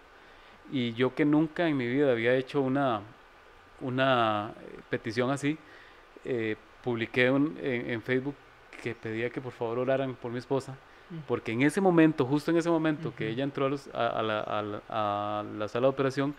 [0.71, 3.01] Y yo que nunca en mi vida había hecho una,
[3.79, 5.57] una eh, petición así,
[6.25, 8.35] eh, publiqué en, Facebook
[8.81, 10.77] que pedía que por favor oraran por mi esposa,
[11.27, 15.89] porque en ese momento, justo en ese momento que ella entró a, la, sala de
[15.89, 16.35] operación,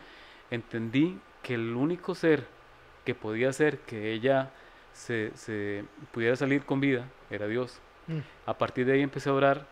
[0.51, 2.47] entendí que el único ser
[3.05, 4.51] que podía hacer que ella
[4.93, 7.81] se, pudiera salir con vida era Dios.
[8.07, 8.19] Mm.
[8.47, 9.67] A partir de ahí empecé a orar.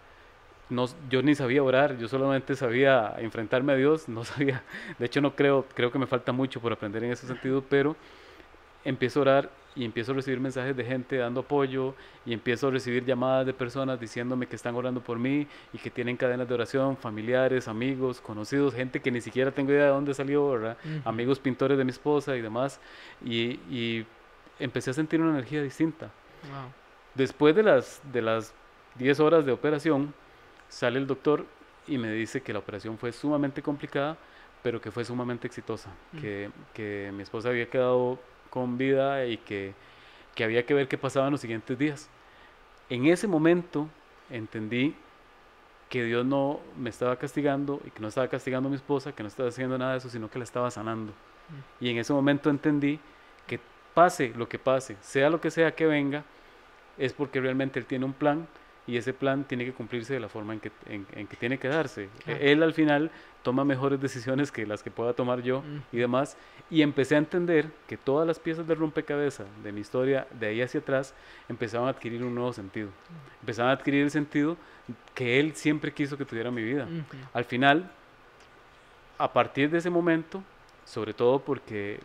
[0.69, 4.65] No, yo ni sabía orar, yo solamente sabía enfrentarme a Dios, no sabía,
[4.99, 7.95] de hecho no creo, creo que me falta mucho por aprender en ese sentido, pero
[8.85, 12.71] empiezo a orar y empiezo a recibir mensajes de gente dando apoyo y empiezo a
[12.71, 16.55] recibir llamadas de personas diciéndome que están orando por mí y que tienen cadenas de
[16.55, 20.79] oración, familiares, amigos, conocidos, gente que ni siquiera tengo idea de dónde salió, ¿verdad?
[21.05, 22.81] Amigos pintores de mi esposa y demás.
[23.25, 24.05] Y,
[24.59, 26.11] empecé a sentir una energía distinta.
[27.15, 28.55] Después de las, de las
[28.95, 30.15] 10 horas de operación,
[30.71, 31.45] sale el doctor
[31.87, 34.17] y me dice que la operación fue sumamente complicada,
[34.63, 38.19] pero que fue sumamente exitosa, que, que mi esposa había quedado
[38.51, 39.75] con vida y que,
[40.35, 42.09] que había que ver qué pasaba en los siguientes días.
[42.89, 43.89] En ese momento
[44.31, 44.95] entendí
[45.89, 49.23] que Dios no me estaba castigando y que no estaba castigando a mi esposa, que
[49.23, 51.13] no estaba haciendo nada de eso, sino que la estaba sanando.
[51.13, 51.85] Mm.
[51.85, 52.99] Y en ese momento entendí
[53.47, 53.61] que
[53.95, 56.25] pase lo que pase, sea lo que sea que venga,
[56.99, 58.47] es porque realmente Él tiene un plan
[58.87, 61.69] y ese plan tiene que cumplirse de la forma en que, en, que tiene que
[61.69, 62.09] darse.
[62.27, 63.11] Él al final
[63.43, 66.37] toma mejores decisiones que las que pueda tomar yo y demás.
[66.71, 70.63] Y empecé a entender que todas las piezas de rompecabezas de mi historia, de ahí
[70.63, 71.15] hacia atrás,
[71.49, 72.91] empezaban a adquirir un nuevo sentido.
[73.41, 74.57] Empezaban a adquirir el sentido
[75.15, 76.87] que Él siempre quiso que tuviera mi vida.
[77.33, 77.91] Al final,
[79.19, 80.43] a partir de ese momento,
[80.85, 81.99] sobre todo porque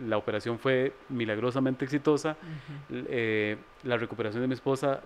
[0.00, 2.36] la operación fue milagrosamente exitosa,
[2.90, 5.00] eh, la recuperación de mi esposa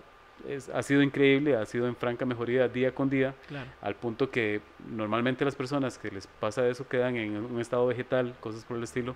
[0.72, 3.34] ha sido increíble, ha sido en franca mejoría día con día,
[3.82, 8.34] al punto que normalmente las personas que les pasa eso quedan en un estado vegetal,
[8.40, 9.14] cosas por el estilo.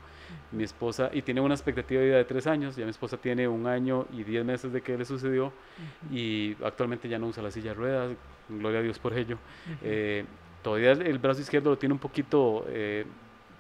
[0.51, 3.47] Mi esposa, y tiene una expectativa de vida de tres años, ya mi esposa tiene
[3.47, 5.53] un año y diez meses de que le sucedió,
[6.11, 8.13] y actualmente ya no usa la silla de ruedas,
[8.49, 9.39] gloria a Dios por ello.
[9.83, 10.25] Eh,
[10.63, 13.05] todavía el brazo izquierdo lo tiene un poquito, eh,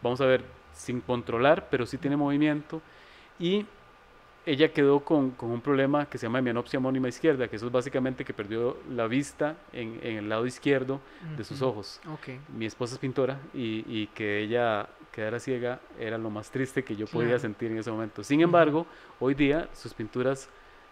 [0.02, 0.42] vamos a ver,
[0.72, 2.82] sin controlar, pero sí tiene movimiento,
[3.38, 3.64] y
[4.46, 7.72] ella quedó con, con, un problema que se llama hemianopsia homónima izquierda, que eso es
[7.72, 11.00] básicamente que perdió la vista en, en el lado izquierdo
[11.36, 12.00] de sus ojos.
[12.14, 12.40] Okay.
[12.48, 16.96] Mi esposa es pintora y, y, que ella quedara ciega era lo más triste que
[16.96, 18.24] yo podía sentir en ese momento.
[18.24, 18.86] Sin embargo,
[19.18, 20.48] hoy día sus pinturas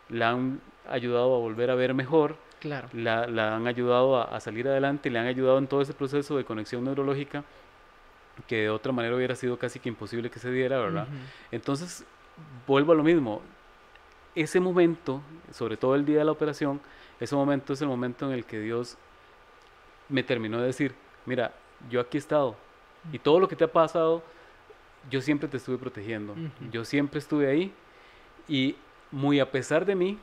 [0.08, 2.88] la han ayudado a volver a ver mejor, claro.
[2.92, 6.44] la, la han ayudado a, salir adelante, le han ayudado en todo ese proceso de
[6.44, 7.44] conexión neurológica
[8.46, 11.08] que de otra manera hubiera sido casi que imposible que se diera, ¿verdad?
[11.50, 12.06] Entonces,
[12.66, 13.40] vuelvo a lo mismo.
[14.34, 15.22] Ese momento,
[15.52, 16.80] sobre todo el día de la operación,
[17.18, 18.96] ese momento es el momento en el que Dios
[20.08, 20.94] me terminó de decir,
[21.26, 21.52] mira,
[21.90, 22.56] yo aquí he estado.
[23.12, 24.22] Y todo lo que te ha pasado,
[25.10, 26.34] yo siempre te estuve protegiendo.
[26.70, 27.72] Yo siempre estuve ahí.
[28.48, 28.76] Y
[29.10, 30.18] muy a pesar de mí,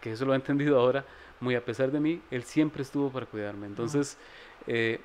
[0.00, 1.04] que eso lo he entendido ahora,
[1.40, 3.66] muy a pesar de mí, Él siempre estuvo para cuidarme.
[3.66, 4.18] Entonces,
[4.66, 5.00] eh,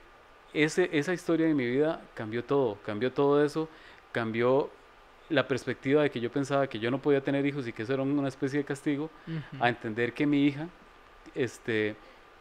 [0.53, 3.67] ese, esa historia en mi vida cambió todo, cambió todo eso,
[4.11, 4.69] cambió
[5.29, 7.93] la perspectiva de que yo pensaba que yo no podía tener hijos y que eso
[7.93, 9.09] era una especie de castigo,
[9.59, 10.67] a entender que mi hija,
[11.33, 11.95] este,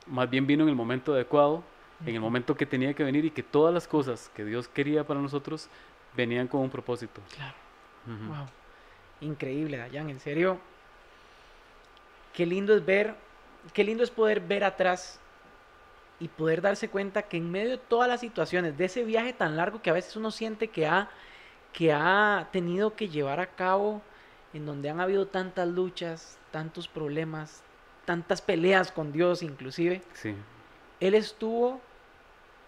[0.07, 1.63] más bien vino en el momento adecuado,
[2.05, 5.07] en el momento que tenía que venir y que todas las cosas que Dios quería
[5.07, 5.69] para nosotros
[6.17, 7.21] venían con un propósito.
[7.35, 7.55] Claro.
[8.07, 8.47] Wow.
[9.21, 10.59] Increíble, Dayan, en serio.
[12.35, 13.15] Qué lindo es ver,
[13.73, 15.21] qué lindo es poder ver atrás
[16.21, 19.57] y poder darse cuenta que en medio de todas las situaciones, de ese viaje tan
[19.57, 21.11] largo que a veces uno siente que ha,
[21.75, 24.01] que ha tenido que llevar a cabo,
[24.55, 27.63] en donde han habido tantas luchas, tantos problemas,
[28.07, 30.35] tantas peleas con Dios inclusive, sí.
[31.01, 31.81] Él estuvo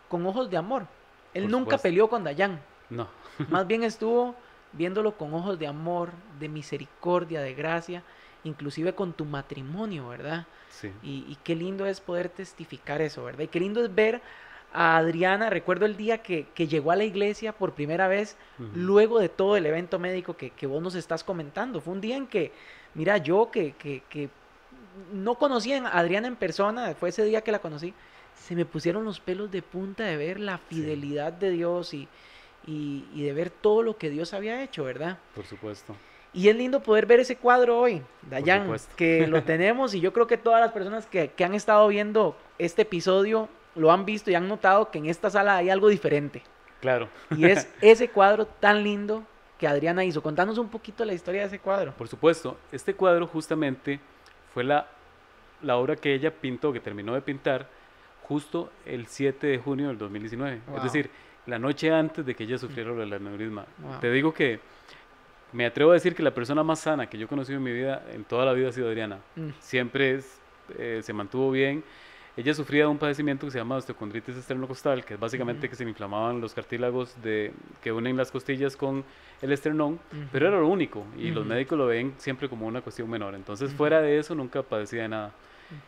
[0.09, 0.87] con ojos de amor.
[1.33, 2.61] Él nunca peleó con Dayan.
[2.91, 3.09] No.
[3.49, 4.35] Más bien estuvo
[4.73, 8.03] viéndolo con ojos de amor, de misericordia, de gracia,
[8.45, 10.47] inclusive con tu matrimonio, ¿verdad?
[10.71, 10.93] Sí.
[11.03, 13.45] Y, qué lindo es poder testificar eso, ¿verdad?
[13.45, 14.21] Y qué lindo es ver
[14.77, 18.37] a Adriana, recuerdo el día que, llegó a la iglesia por primera vez,
[18.75, 21.81] luego de todo el evento médico que, que, vos nos estás comentando.
[21.81, 22.53] Fue un día en que,
[22.95, 24.31] mira, yo que, que
[25.13, 27.95] no conocía a Adriana en persona, fue ese día que la conocí,
[28.35, 32.09] se me pusieron los pelos de punta de ver la fidelidad de Dios y,
[32.67, 35.19] y, de ver todo lo que Dios había hecho, ¿verdad?
[35.35, 35.97] Por supuesto.
[36.33, 40.27] Y es lindo poder ver ese cuadro hoy, Dayan, que lo tenemos y yo creo
[40.27, 44.35] que todas las personas que, que, han estado viendo este episodio lo han visto y
[44.35, 46.43] han notado que en esta sala hay algo diferente.
[46.81, 47.09] Claro.
[47.37, 49.25] Y es ese cuadro tan lindo
[49.59, 50.23] que Adriana hizo.
[50.23, 51.93] Contanos un poquito la historia de ese cuadro.
[51.93, 54.01] Por supuesto, este cuadro justamente
[54.53, 54.87] fue la,
[55.63, 57.69] la obra que ella pintó, que terminó de pintar,
[58.23, 60.61] justo el 7 de junio del 2019.
[60.77, 61.11] Es decir,
[61.47, 63.65] la noche antes de que ella sufriera el aneurisma.
[64.01, 64.61] Te digo que
[65.53, 67.73] me atrevo a decir que la persona más sana que yo he conocido en mi
[67.73, 69.19] vida, en toda la vida, ha sido Adriana.
[69.37, 69.51] Mm.
[69.61, 70.21] Siempre
[70.77, 71.85] eh, se mantuvo bien.
[72.37, 75.85] Ella sufría de un padecimiento que se llama osteocondritis esternocostal, que es básicamente que se
[75.85, 79.05] inflamaban los cartílagos de, que unen las costillas con
[79.41, 79.99] el esternón,
[80.33, 83.35] pero era lo único y los médicos lo ven siempre como una cuestión menor.
[83.35, 85.33] Entonces, fuera de eso, nunca padecía de nada.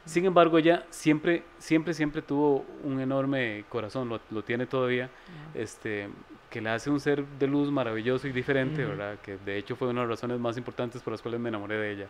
[0.04, 5.08] Sin embargo, ella siempre, siempre, siempre tuvo un enorme corazón, lo, tiene todavía,
[5.54, 6.08] este,
[6.50, 9.18] que le hace un ser de luz maravilloso y diferente, ¿verdad?
[9.20, 11.76] Que de hecho fue una de las razones más importantes por las cuales me enamoré
[11.76, 12.06] de ella.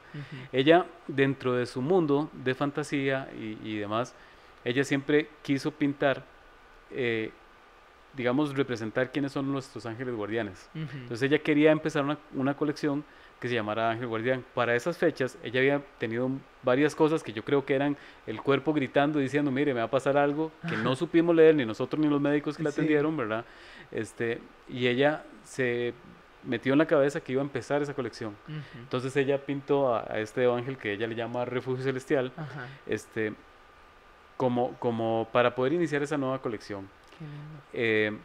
[0.52, 4.14] Ella, dentro de su mundo de fantasía y, y demás,
[4.68, 6.24] ella siempre quiso pintar
[6.90, 7.30] eh,
[8.14, 10.68] digamos, representar quiénes son nuestros ángeles guardianes.
[10.74, 13.04] Entonces ella quería empezar una, una, colección
[13.38, 14.44] que se llamara Ángel Guardián.
[14.54, 16.28] Para esas fechas ella había tenido
[16.62, 19.90] varias cosas que yo creo que eran el cuerpo gritando, diciendo, mire, me va a
[19.90, 23.44] pasar algo que no supimos leer, ni nosotros ni los médicos que la atendieron, ¿verdad?
[23.92, 25.94] Este, y ella se
[26.44, 28.34] metió en la cabeza que iba a empezar esa colección.
[28.74, 32.32] Entonces ella pintó a, este ángel que ella le llama Refugio Celestial,
[32.86, 33.34] este,
[34.38, 36.88] como, como para poder iniciar esa nueva colección.
[37.72, 38.16] Eh,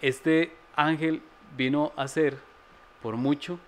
[0.00, 1.22] este ángel
[1.56, 2.38] vino a ser,
[3.02, 3.60] por mucho,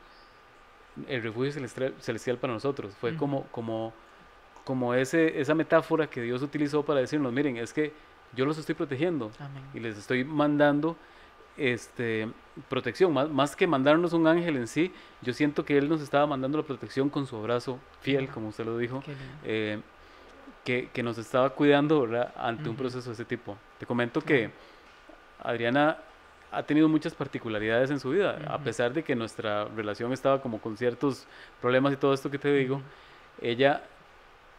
[1.06, 2.94] el refugio celestial, para nosotros.
[2.96, 3.92] Fue como, como,
[4.64, 7.92] como ese, esa metáfora que Dios utilizó para decirnos, miren, es que
[8.34, 9.30] yo los estoy protegiendo
[9.74, 10.96] y les estoy mandando
[11.58, 12.30] este,
[12.70, 13.12] protección.
[13.12, 16.56] Más, más, que mandarnos un ángel en sí, yo siento que Él nos estaba mandando
[16.56, 19.02] la protección con su abrazo fiel, como usted lo dijo
[20.64, 22.32] que, que nos estaba cuidando ¿verdad?
[22.36, 23.56] ante un proceso de ese tipo.
[23.78, 24.50] Te comento que
[25.42, 25.98] Adriana
[26.52, 30.60] ha tenido muchas particularidades en su vida, a pesar de que nuestra relación estaba como
[30.60, 31.26] con ciertos
[31.60, 32.82] problemas y todo esto que te digo,
[33.40, 33.82] ella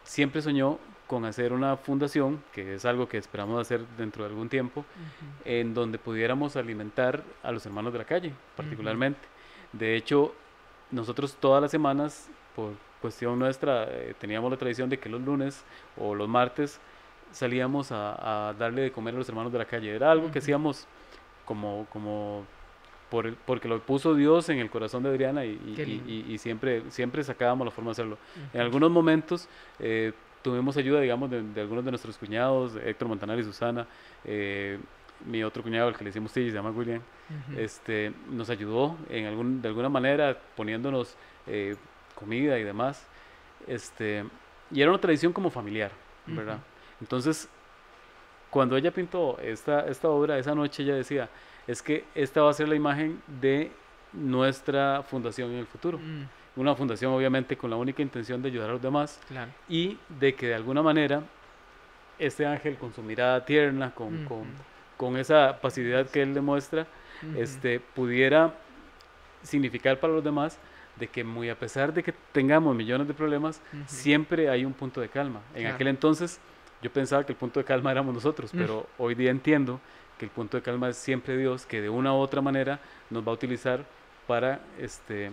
[0.02, 4.48] siempre soñó con hacer una fundación, que es algo que esperamos hacer dentro de algún
[4.48, 4.84] tiempo,
[5.44, 9.20] en donde pudiéramos alimentar a los hermanos de la calle, particularmente.
[9.72, 10.34] De hecho,
[10.90, 15.62] nosotros todas las semanas, por cuestión nuestra, eh, teníamos la tradición de que los lunes
[15.98, 16.80] o los martes
[17.32, 19.94] salíamos a, darle de comer a los hermanos de la calle.
[19.94, 20.86] Era algo que hacíamos
[21.44, 22.44] como, como
[23.10, 27.66] por porque lo puso Dios en el corazón de Adriana y, y, siempre, siempre sacábamos
[27.66, 28.18] la forma de hacerlo.
[28.54, 29.48] En algunos momentos
[29.78, 33.86] eh, tuvimos ayuda, digamos, de, algunos de nuestros cuñados, Héctor Montanar y Susana.
[34.24, 34.78] Eh,
[35.26, 37.00] mi otro cuñado, el que le hicimos TJ, se llama William,
[37.56, 41.14] este, nos ayudó en algún, de alguna manera poniéndonos
[42.22, 43.06] comida y demás.
[43.66, 44.24] Este,
[44.70, 45.92] y era una tradición como familiar,
[46.26, 46.58] ¿verdad?
[47.00, 47.48] Entonces,
[48.50, 51.28] cuando ella pintó esta, esta obra, esa noche ella decía,
[51.66, 53.70] es que esta va a ser la imagen de
[54.12, 55.98] nuestra fundación en el futuro.
[55.98, 56.24] Mm.
[56.56, 59.18] Una fundación obviamente con la única intención de ayudar a los demás
[59.68, 61.22] y de que de alguna manera
[62.18, 64.44] este ángel con su mirada tierna, con, con,
[64.96, 66.86] con esa pasividad que él demuestra,
[67.36, 68.54] este, pudiera
[69.42, 70.58] significar para los demás
[71.02, 75.00] de que muy a pesar de que tengamos millones de problemas, siempre hay un punto
[75.00, 75.40] de calma.
[75.52, 76.38] En aquel entonces
[76.80, 79.80] yo pensaba que el punto de calma éramos nosotros, pero hoy día entiendo
[80.16, 82.78] que el punto de calma es siempre Dios, que de una u otra manera
[83.10, 83.84] nos va a utilizar
[84.28, 85.32] para, este,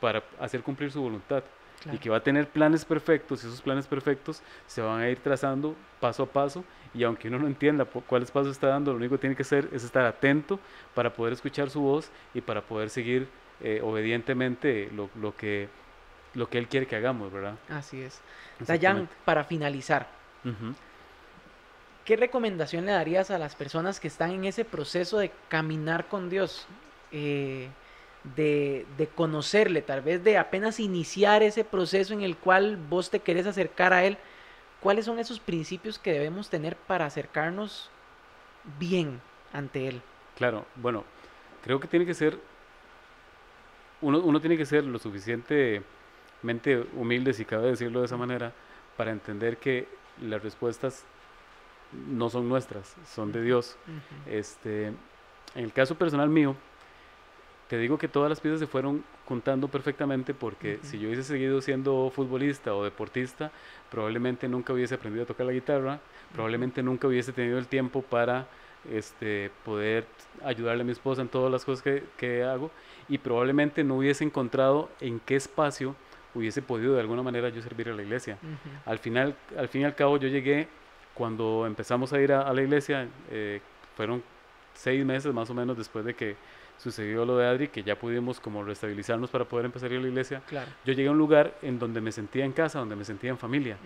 [0.00, 1.44] para hacer cumplir su voluntad.
[1.92, 5.20] Y que va a tener planes perfectos, y esos planes perfectos se van a ir
[5.20, 9.14] trazando paso a paso, y aunque uno no entienda cuáles pasos está dando, lo único
[9.14, 10.58] que tiene que hacer es estar atento
[10.92, 13.28] para poder escuchar su voz y para poder seguir
[13.60, 15.68] eh, obedientemente lo, lo, que,
[16.34, 17.54] lo que Él quiere que hagamos, ¿verdad?
[17.68, 18.20] Así es.
[18.60, 20.08] Dayan, para finalizar,
[22.04, 26.28] ¿qué recomendación le darías a las personas que están en ese proceso de caminar con
[26.30, 26.66] Dios?
[27.12, 27.68] Eh,
[28.36, 33.46] de, conocerle, tal vez de apenas iniciar ese proceso en el cual vos te querés
[33.46, 34.18] acercar a Él,
[34.80, 37.90] ¿cuáles son esos principios que debemos tener para acercarnos
[38.78, 39.20] bien
[39.52, 40.02] ante Él?
[40.36, 41.04] Claro, bueno,
[41.62, 42.38] creo que tiene que ser,
[44.00, 45.82] uno, uno tiene que ser lo suficientemente
[46.94, 48.52] humilde, si cabe decirlo de esa manera,
[48.96, 49.88] para entender que
[50.20, 51.04] las respuestas
[51.92, 53.76] no son nuestras, son de Dios.
[54.26, 54.86] este,
[55.54, 56.54] en el caso personal mío,
[57.68, 61.60] te digo que todas las piezas se fueron juntando perfectamente porque si yo hubiese seguido
[61.60, 63.50] siendo futbolista o deportista,
[63.90, 66.00] probablemente nunca hubiese aprendido a tocar la guitarra,
[66.32, 68.46] probablemente nunca hubiese tenido el tiempo para
[68.90, 70.06] este, poder
[70.44, 72.70] ayudarle a mi esposa en todas las cosas que, que hago.
[73.08, 75.94] Y probablemente no hubiese encontrado en qué espacio
[76.34, 78.38] hubiese podido de alguna manera yo servir a la iglesia.
[78.84, 80.68] Al final, al fin y al cabo, yo llegué
[81.14, 83.60] cuando empezamos a ir a, la iglesia, eh,
[83.96, 84.22] fueron
[84.74, 86.36] seis meses más o menos después de que
[86.76, 90.02] sucedió lo de Adri, que ya pudimos como restabilizarnos para poder empezar a ir a
[90.02, 90.42] la iglesia,
[90.84, 93.38] yo llegué a un lugar en donde me sentía en casa, donde me sentía en
[93.38, 93.76] familia.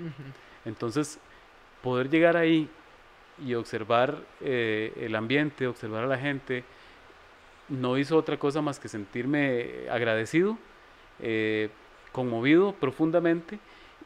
[0.66, 1.18] Entonces,
[1.82, 2.68] poder llegar ahí
[3.44, 6.64] y observar eh, el ambiente, observar a la gente,
[7.68, 10.58] no hizo otra cosa más que sentirme agradecido,
[11.20, 11.70] eh,
[12.12, 13.58] conmovido profundamente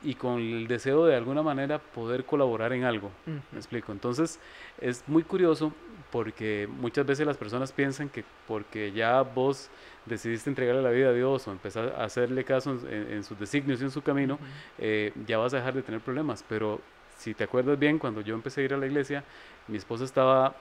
[0.03, 3.11] y con el deseo de alguna manera poder colaborar en algo.
[3.25, 3.93] ¿Me explico?
[3.93, 4.39] Entonces
[4.81, 5.73] es muy curioso
[6.13, 9.69] porque muchas veces las personas piensan que porque ya vos
[10.05, 13.85] decidiste entregarle la vida a Dios o empezar a hacerle caso en, sus designios y
[13.85, 14.39] en su camino,
[14.79, 16.45] eh, ya vas a dejar de tener problemas.
[16.49, 16.81] Pero
[17.17, 19.25] si te acuerdas bien, cuando yo empecé a ir a la iglesia,
[19.69, 20.55] mi esposa estaba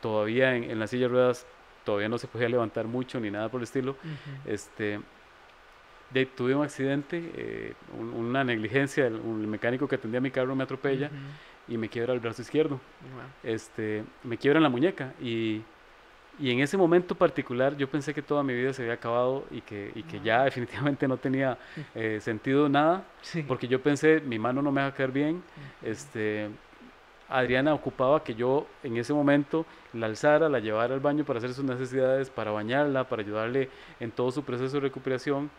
[0.00, 1.46] todavía en, en la silla de ruedas,
[1.84, 3.96] todavía no se podía levantar mucho ni nada por el estilo.
[4.46, 5.00] este,
[6.10, 7.74] de, tuve un accidente, eh,
[8.16, 11.10] una negligencia, el, mecánico que atendía mi carro me atropella
[11.68, 12.80] y me quiebra el brazo izquierdo.
[13.42, 15.62] Este, me quiebra en la muñeca y,
[16.38, 19.60] y, en ese momento particular yo pensé que toda mi vida se había acabado y
[19.60, 21.58] que, y que ya definitivamente no tenía
[21.94, 23.04] eh, sentido nada,
[23.46, 25.42] porque yo pensé, mi mano no me va a caer bien,
[25.82, 26.48] este,
[27.30, 31.54] Adriana ocupaba que yo en ese momento la alzara, la llevara al baño para hacer
[31.54, 33.70] sus necesidades, para bañarla, para ayudarle
[34.00, 35.50] en todo su proceso de recuperación.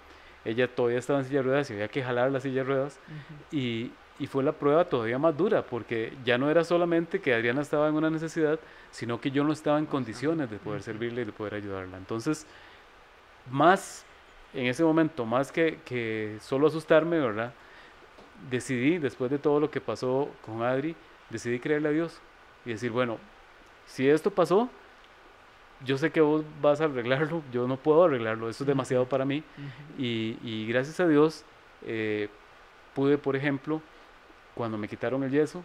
[0.43, 2.99] Ella todavía estaba en silla de ruedas y había que jalar la silla de ruedas.
[3.51, 3.91] Y,
[4.22, 7.89] y fue la prueba todavía más dura, porque ya no era solamente que Adriana estaba
[7.89, 8.59] en una necesidad,
[8.91, 11.97] sino que yo no estaba en condiciones de poder servirle y de poder ayudarla.
[11.97, 12.45] Entonces,
[13.49, 14.05] más
[14.53, 17.51] en ese momento, más que, que solo asustarme, ¿verdad?
[18.51, 20.95] Decidí, después de todo lo que pasó con Adri,
[21.32, 22.22] decidí creerle a Dios
[22.63, 23.17] y decir, bueno,
[23.88, 24.69] si esto pasó,
[25.84, 29.26] yo sé que vos vas a arreglarlo, yo no puedo arreglarlo, eso es demasiado para
[29.26, 29.43] mí.
[29.97, 31.43] y, y, gracias a Dios
[31.88, 32.30] eh,
[32.93, 33.82] pude, por ejemplo,
[34.56, 35.64] cuando me quitaron el yeso,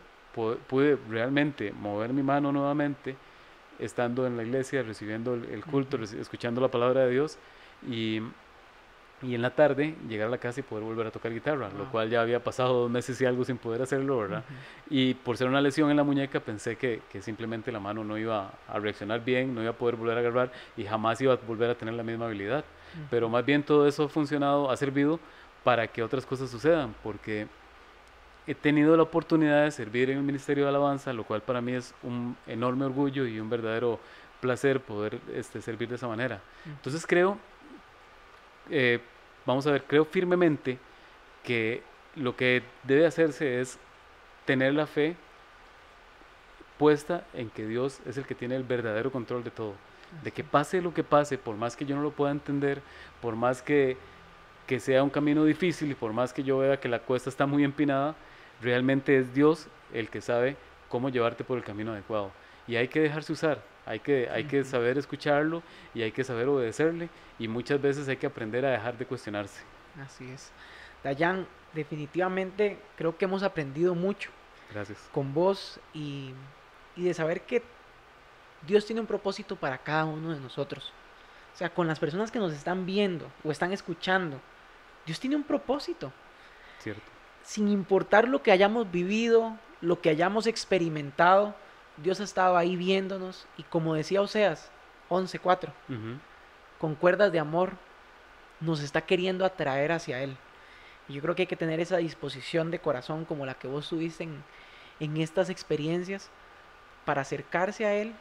[0.68, 3.16] pude realmente mover mi mano nuevamente,
[3.78, 7.38] estando en la iglesia, recibiendo el, culto, escuchando la palabra de Dios
[7.86, 8.20] y,
[9.22, 11.90] y, en la tarde llegar a la casa y poder volver a tocar guitarra, lo
[11.90, 14.44] cual ya había pasado dos meses y algo sin poder hacerlo, ¿verdad?
[14.88, 18.16] Y por ser una lesión en la muñeca pensé que, que, simplemente la mano no
[18.16, 21.36] iba a reaccionar bien, no iba a poder volver a agarrar y jamás iba a
[21.36, 22.64] volver a tener la misma habilidad.
[23.10, 25.20] Pero más bien todo eso ha funcionado, ha servido
[25.64, 27.46] para que otras cosas sucedan, porque
[28.46, 31.72] he tenido la oportunidad de servir en el Ministerio de Alabanza, lo cual para mí
[31.72, 33.98] es un enorme orgullo y un verdadero
[34.40, 36.40] placer poder este, servir de esa manera.
[36.64, 37.38] Entonces creo,
[38.70, 39.00] eh,
[39.44, 40.78] vamos a ver, creo firmemente
[41.42, 41.82] que
[42.14, 43.78] lo que debe hacerse es
[44.44, 45.16] tener la fe
[46.78, 49.74] puesta en que Dios es el que tiene el verdadero control de todo.
[50.22, 52.80] De que pase lo que pase, por más que yo no lo pueda entender,
[53.20, 53.96] por más que,
[54.66, 57.46] que sea un camino difícil y por más que yo vea que la cuesta está
[57.46, 58.14] muy empinada,
[58.60, 60.56] realmente es Dios el que sabe
[60.88, 62.30] cómo llevarte por el camino adecuado.
[62.66, 65.62] Y hay que dejarse usar, hay que, hay que saber escucharlo
[65.94, 69.62] y hay que saber obedecerle y muchas veces hay que aprender a dejar de cuestionarse.
[70.04, 70.50] Así es.
[71.04, 74.30] Dayan, definitivamente creo que hemos aprendido mucho.
[74.72, 75.08] Gracias.
[75.12, 76.32] Con vos y,
[76.96, 77.62] y de saber que
[78.66, 80.92] Dios tiene un propósito para cada uno de nosotros.
[81.54, 84.40] O sea, con las personas que nos están viendo o están escuchando,
[85.06, 86.12] Dios tiene un propósito.
[86.80, 87.15] Cierto.
[87.46, 91.54] Sin importar lo que hayamos vivido, lo que hayamos experimentado,
[91.96, 94.68] Dios ha estado ahí viéndonos y como decía Oseas
[95.08, 96.18] 11:4, Ujú.
[96.80, 97.74] con cuerdas de amor
[98.60, 100.36] nos está queriendo atraer hacia Él.
[101.08, 103.88] Y yo creo que hay que tener esa disposición de corazón como la que vos
[103.88, 104.42] tuviste en,
[104.98, 106.30] en estas experiencias
[107.04, 108.12] para acercarse a Él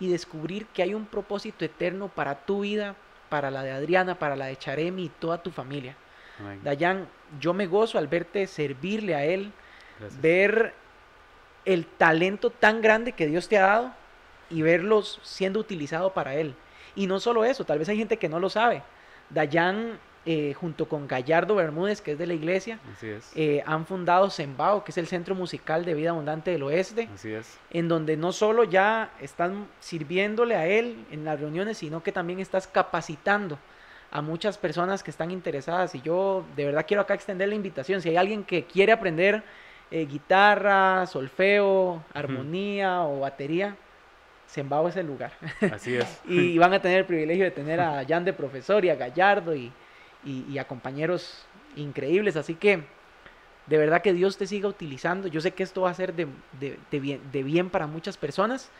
[0.00, 2.96] y descubrir que hay un propósito eterno para tu vida,
[3.28, 5.94] para la de Adriana, para la de Charemi y toda tu familia.
[6.62, 7.08] Dayan,
[7.40, 9.52] yo me gozo al verte servirle a Él,
[9.98, 10.20] Gracias.
[10.20, 10.74] ver
[11.64, 13.92] el talento tan grande que Dios te ha dado
[14.50, 16.54] y verlos siendo utilizado para Él.
[16.94, 18.82] Y no solo eso, tal vez hay gente que no lo sabe.
[19.30, 22.78] Dayan, eh, junto con Gallardo Bermúdez, que es de la iglesia,
[23.34, 27.32] eh, han fundado Sembao, que es el Centro Musical de Vida Abundante del Oeste, Así
[27.32, 27.58] es.
[27.70, 32.40] en donde no solo ya están sirviéndole a Él en las reuniones, sino que también
[32.40, 33.58] estás capacitando
[34.12, 35.94] a muchas personas que están interesadas.
[35.94, 38.00] Y yo de verdad quiero acá extender la invitación.
[38.02, 39.42] Si hay alguien que quiere aprender
[39.90, 43.76] eh, guitarra, solfeo, armonía o batería,
[44.46, 45.32] Sembao es el lugar.
[45.72, 46.20] Así es.
[46.28, 49.54] y van a tener el privilegio de tener a Jan de profesor y a Gallardo
[49.54, 49.72] y,
[50.24, 52.36] y- y a compañeros increíbles.
[52.36, 52.84] Así que
[53.66, 55.26] de verdad que Dios te siga utilizando.
[55.28, 56.26] Yo sé que esto va a ser de,
[56.60, 58.70] de- de bien, de bien para muchas personas.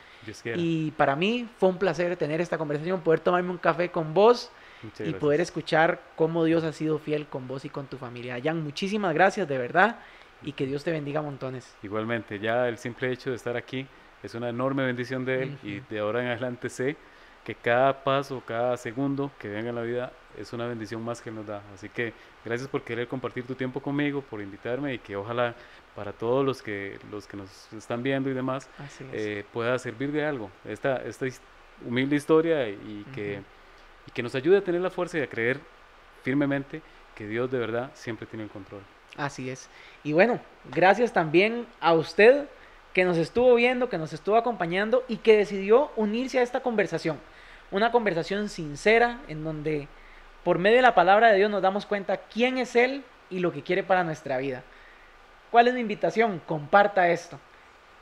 [0.58, 4.50] Y para mí fue un placer tener esta conversación, poder tomarme un café con vos
[4.82, 5.20] Muchas y gracias.
[5.20, 8.38] poder escuchar cómo Dios ha sido fiel con vos y con tu familia.
[8.42, 9.98] Jan, muchísimas gracias de verdad
[10.42, 11.74] y que Dios te bendiga montones.
[11.82, 13.86] Igualmente, ya el simple hecho de estar aquí
[14.22, 16.96] es una enorme bendición de Él y de ahora en adelante sé
[17.44, 21.30] que cada paso, cada segundo que venga en la vida es una bendición más que
[21.30, 21.62] nos da.
[21.74, 22.12] Así que
[22.44, 25.54] gracias por querer compartir tu tiempo conmigo, por invitarme y que ojalá
[25.96, 29.00] para todos los que, los que nos están viendo y demás es.
[29.12, 31.26] eh, pueda servir de algo esta, esta
[31.84, 33.42] humilde historia y que.
[34.06, 35.60] Y que nos ayude a tener la fuerza y a creer
[36.22, 36.82] firmemente
[37.14, 38.82] que Dios de verdad siempre tiene el control.
[39.16, 39.68] Así es.
[40.02, 40.40] Y bueno,
[40.70, 42.46] gracias también a usted
[42.92, 47.18] que nos estuvo viendo, que nos estuvo acompañando y que decidió unirse a esta conversación.
[47.70, 49.88] Una conversación sincera en donde
[50.44, 53.52] por medio de la palabra de Dios nos damos cuenta quién es Él y lo
[53.52, 54.62] que quiere para nuestra vida.
[55.50, 56.40] ¿Cuál es mi invitación?
[56.46, 57.38] Comparta esto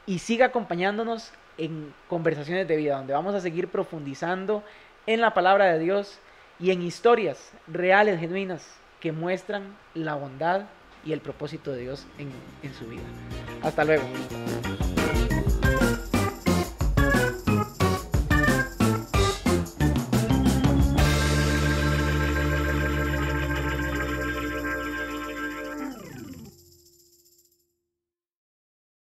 [0.07, 4.65] y siga acompañándonos en conversaciones de vida, donde vamos a seguir profundizando
[5.07, 6.19] en la palabra de Dios
[6.59, 8.67] y en historias reales, genuinas,
[9.01, 10.63] que muestran la bondad
[11.05, 12.31] y el propósito de Dios en,
[12.63, 13.03] en su vida.
[13.63, 14.05] Hasta luego.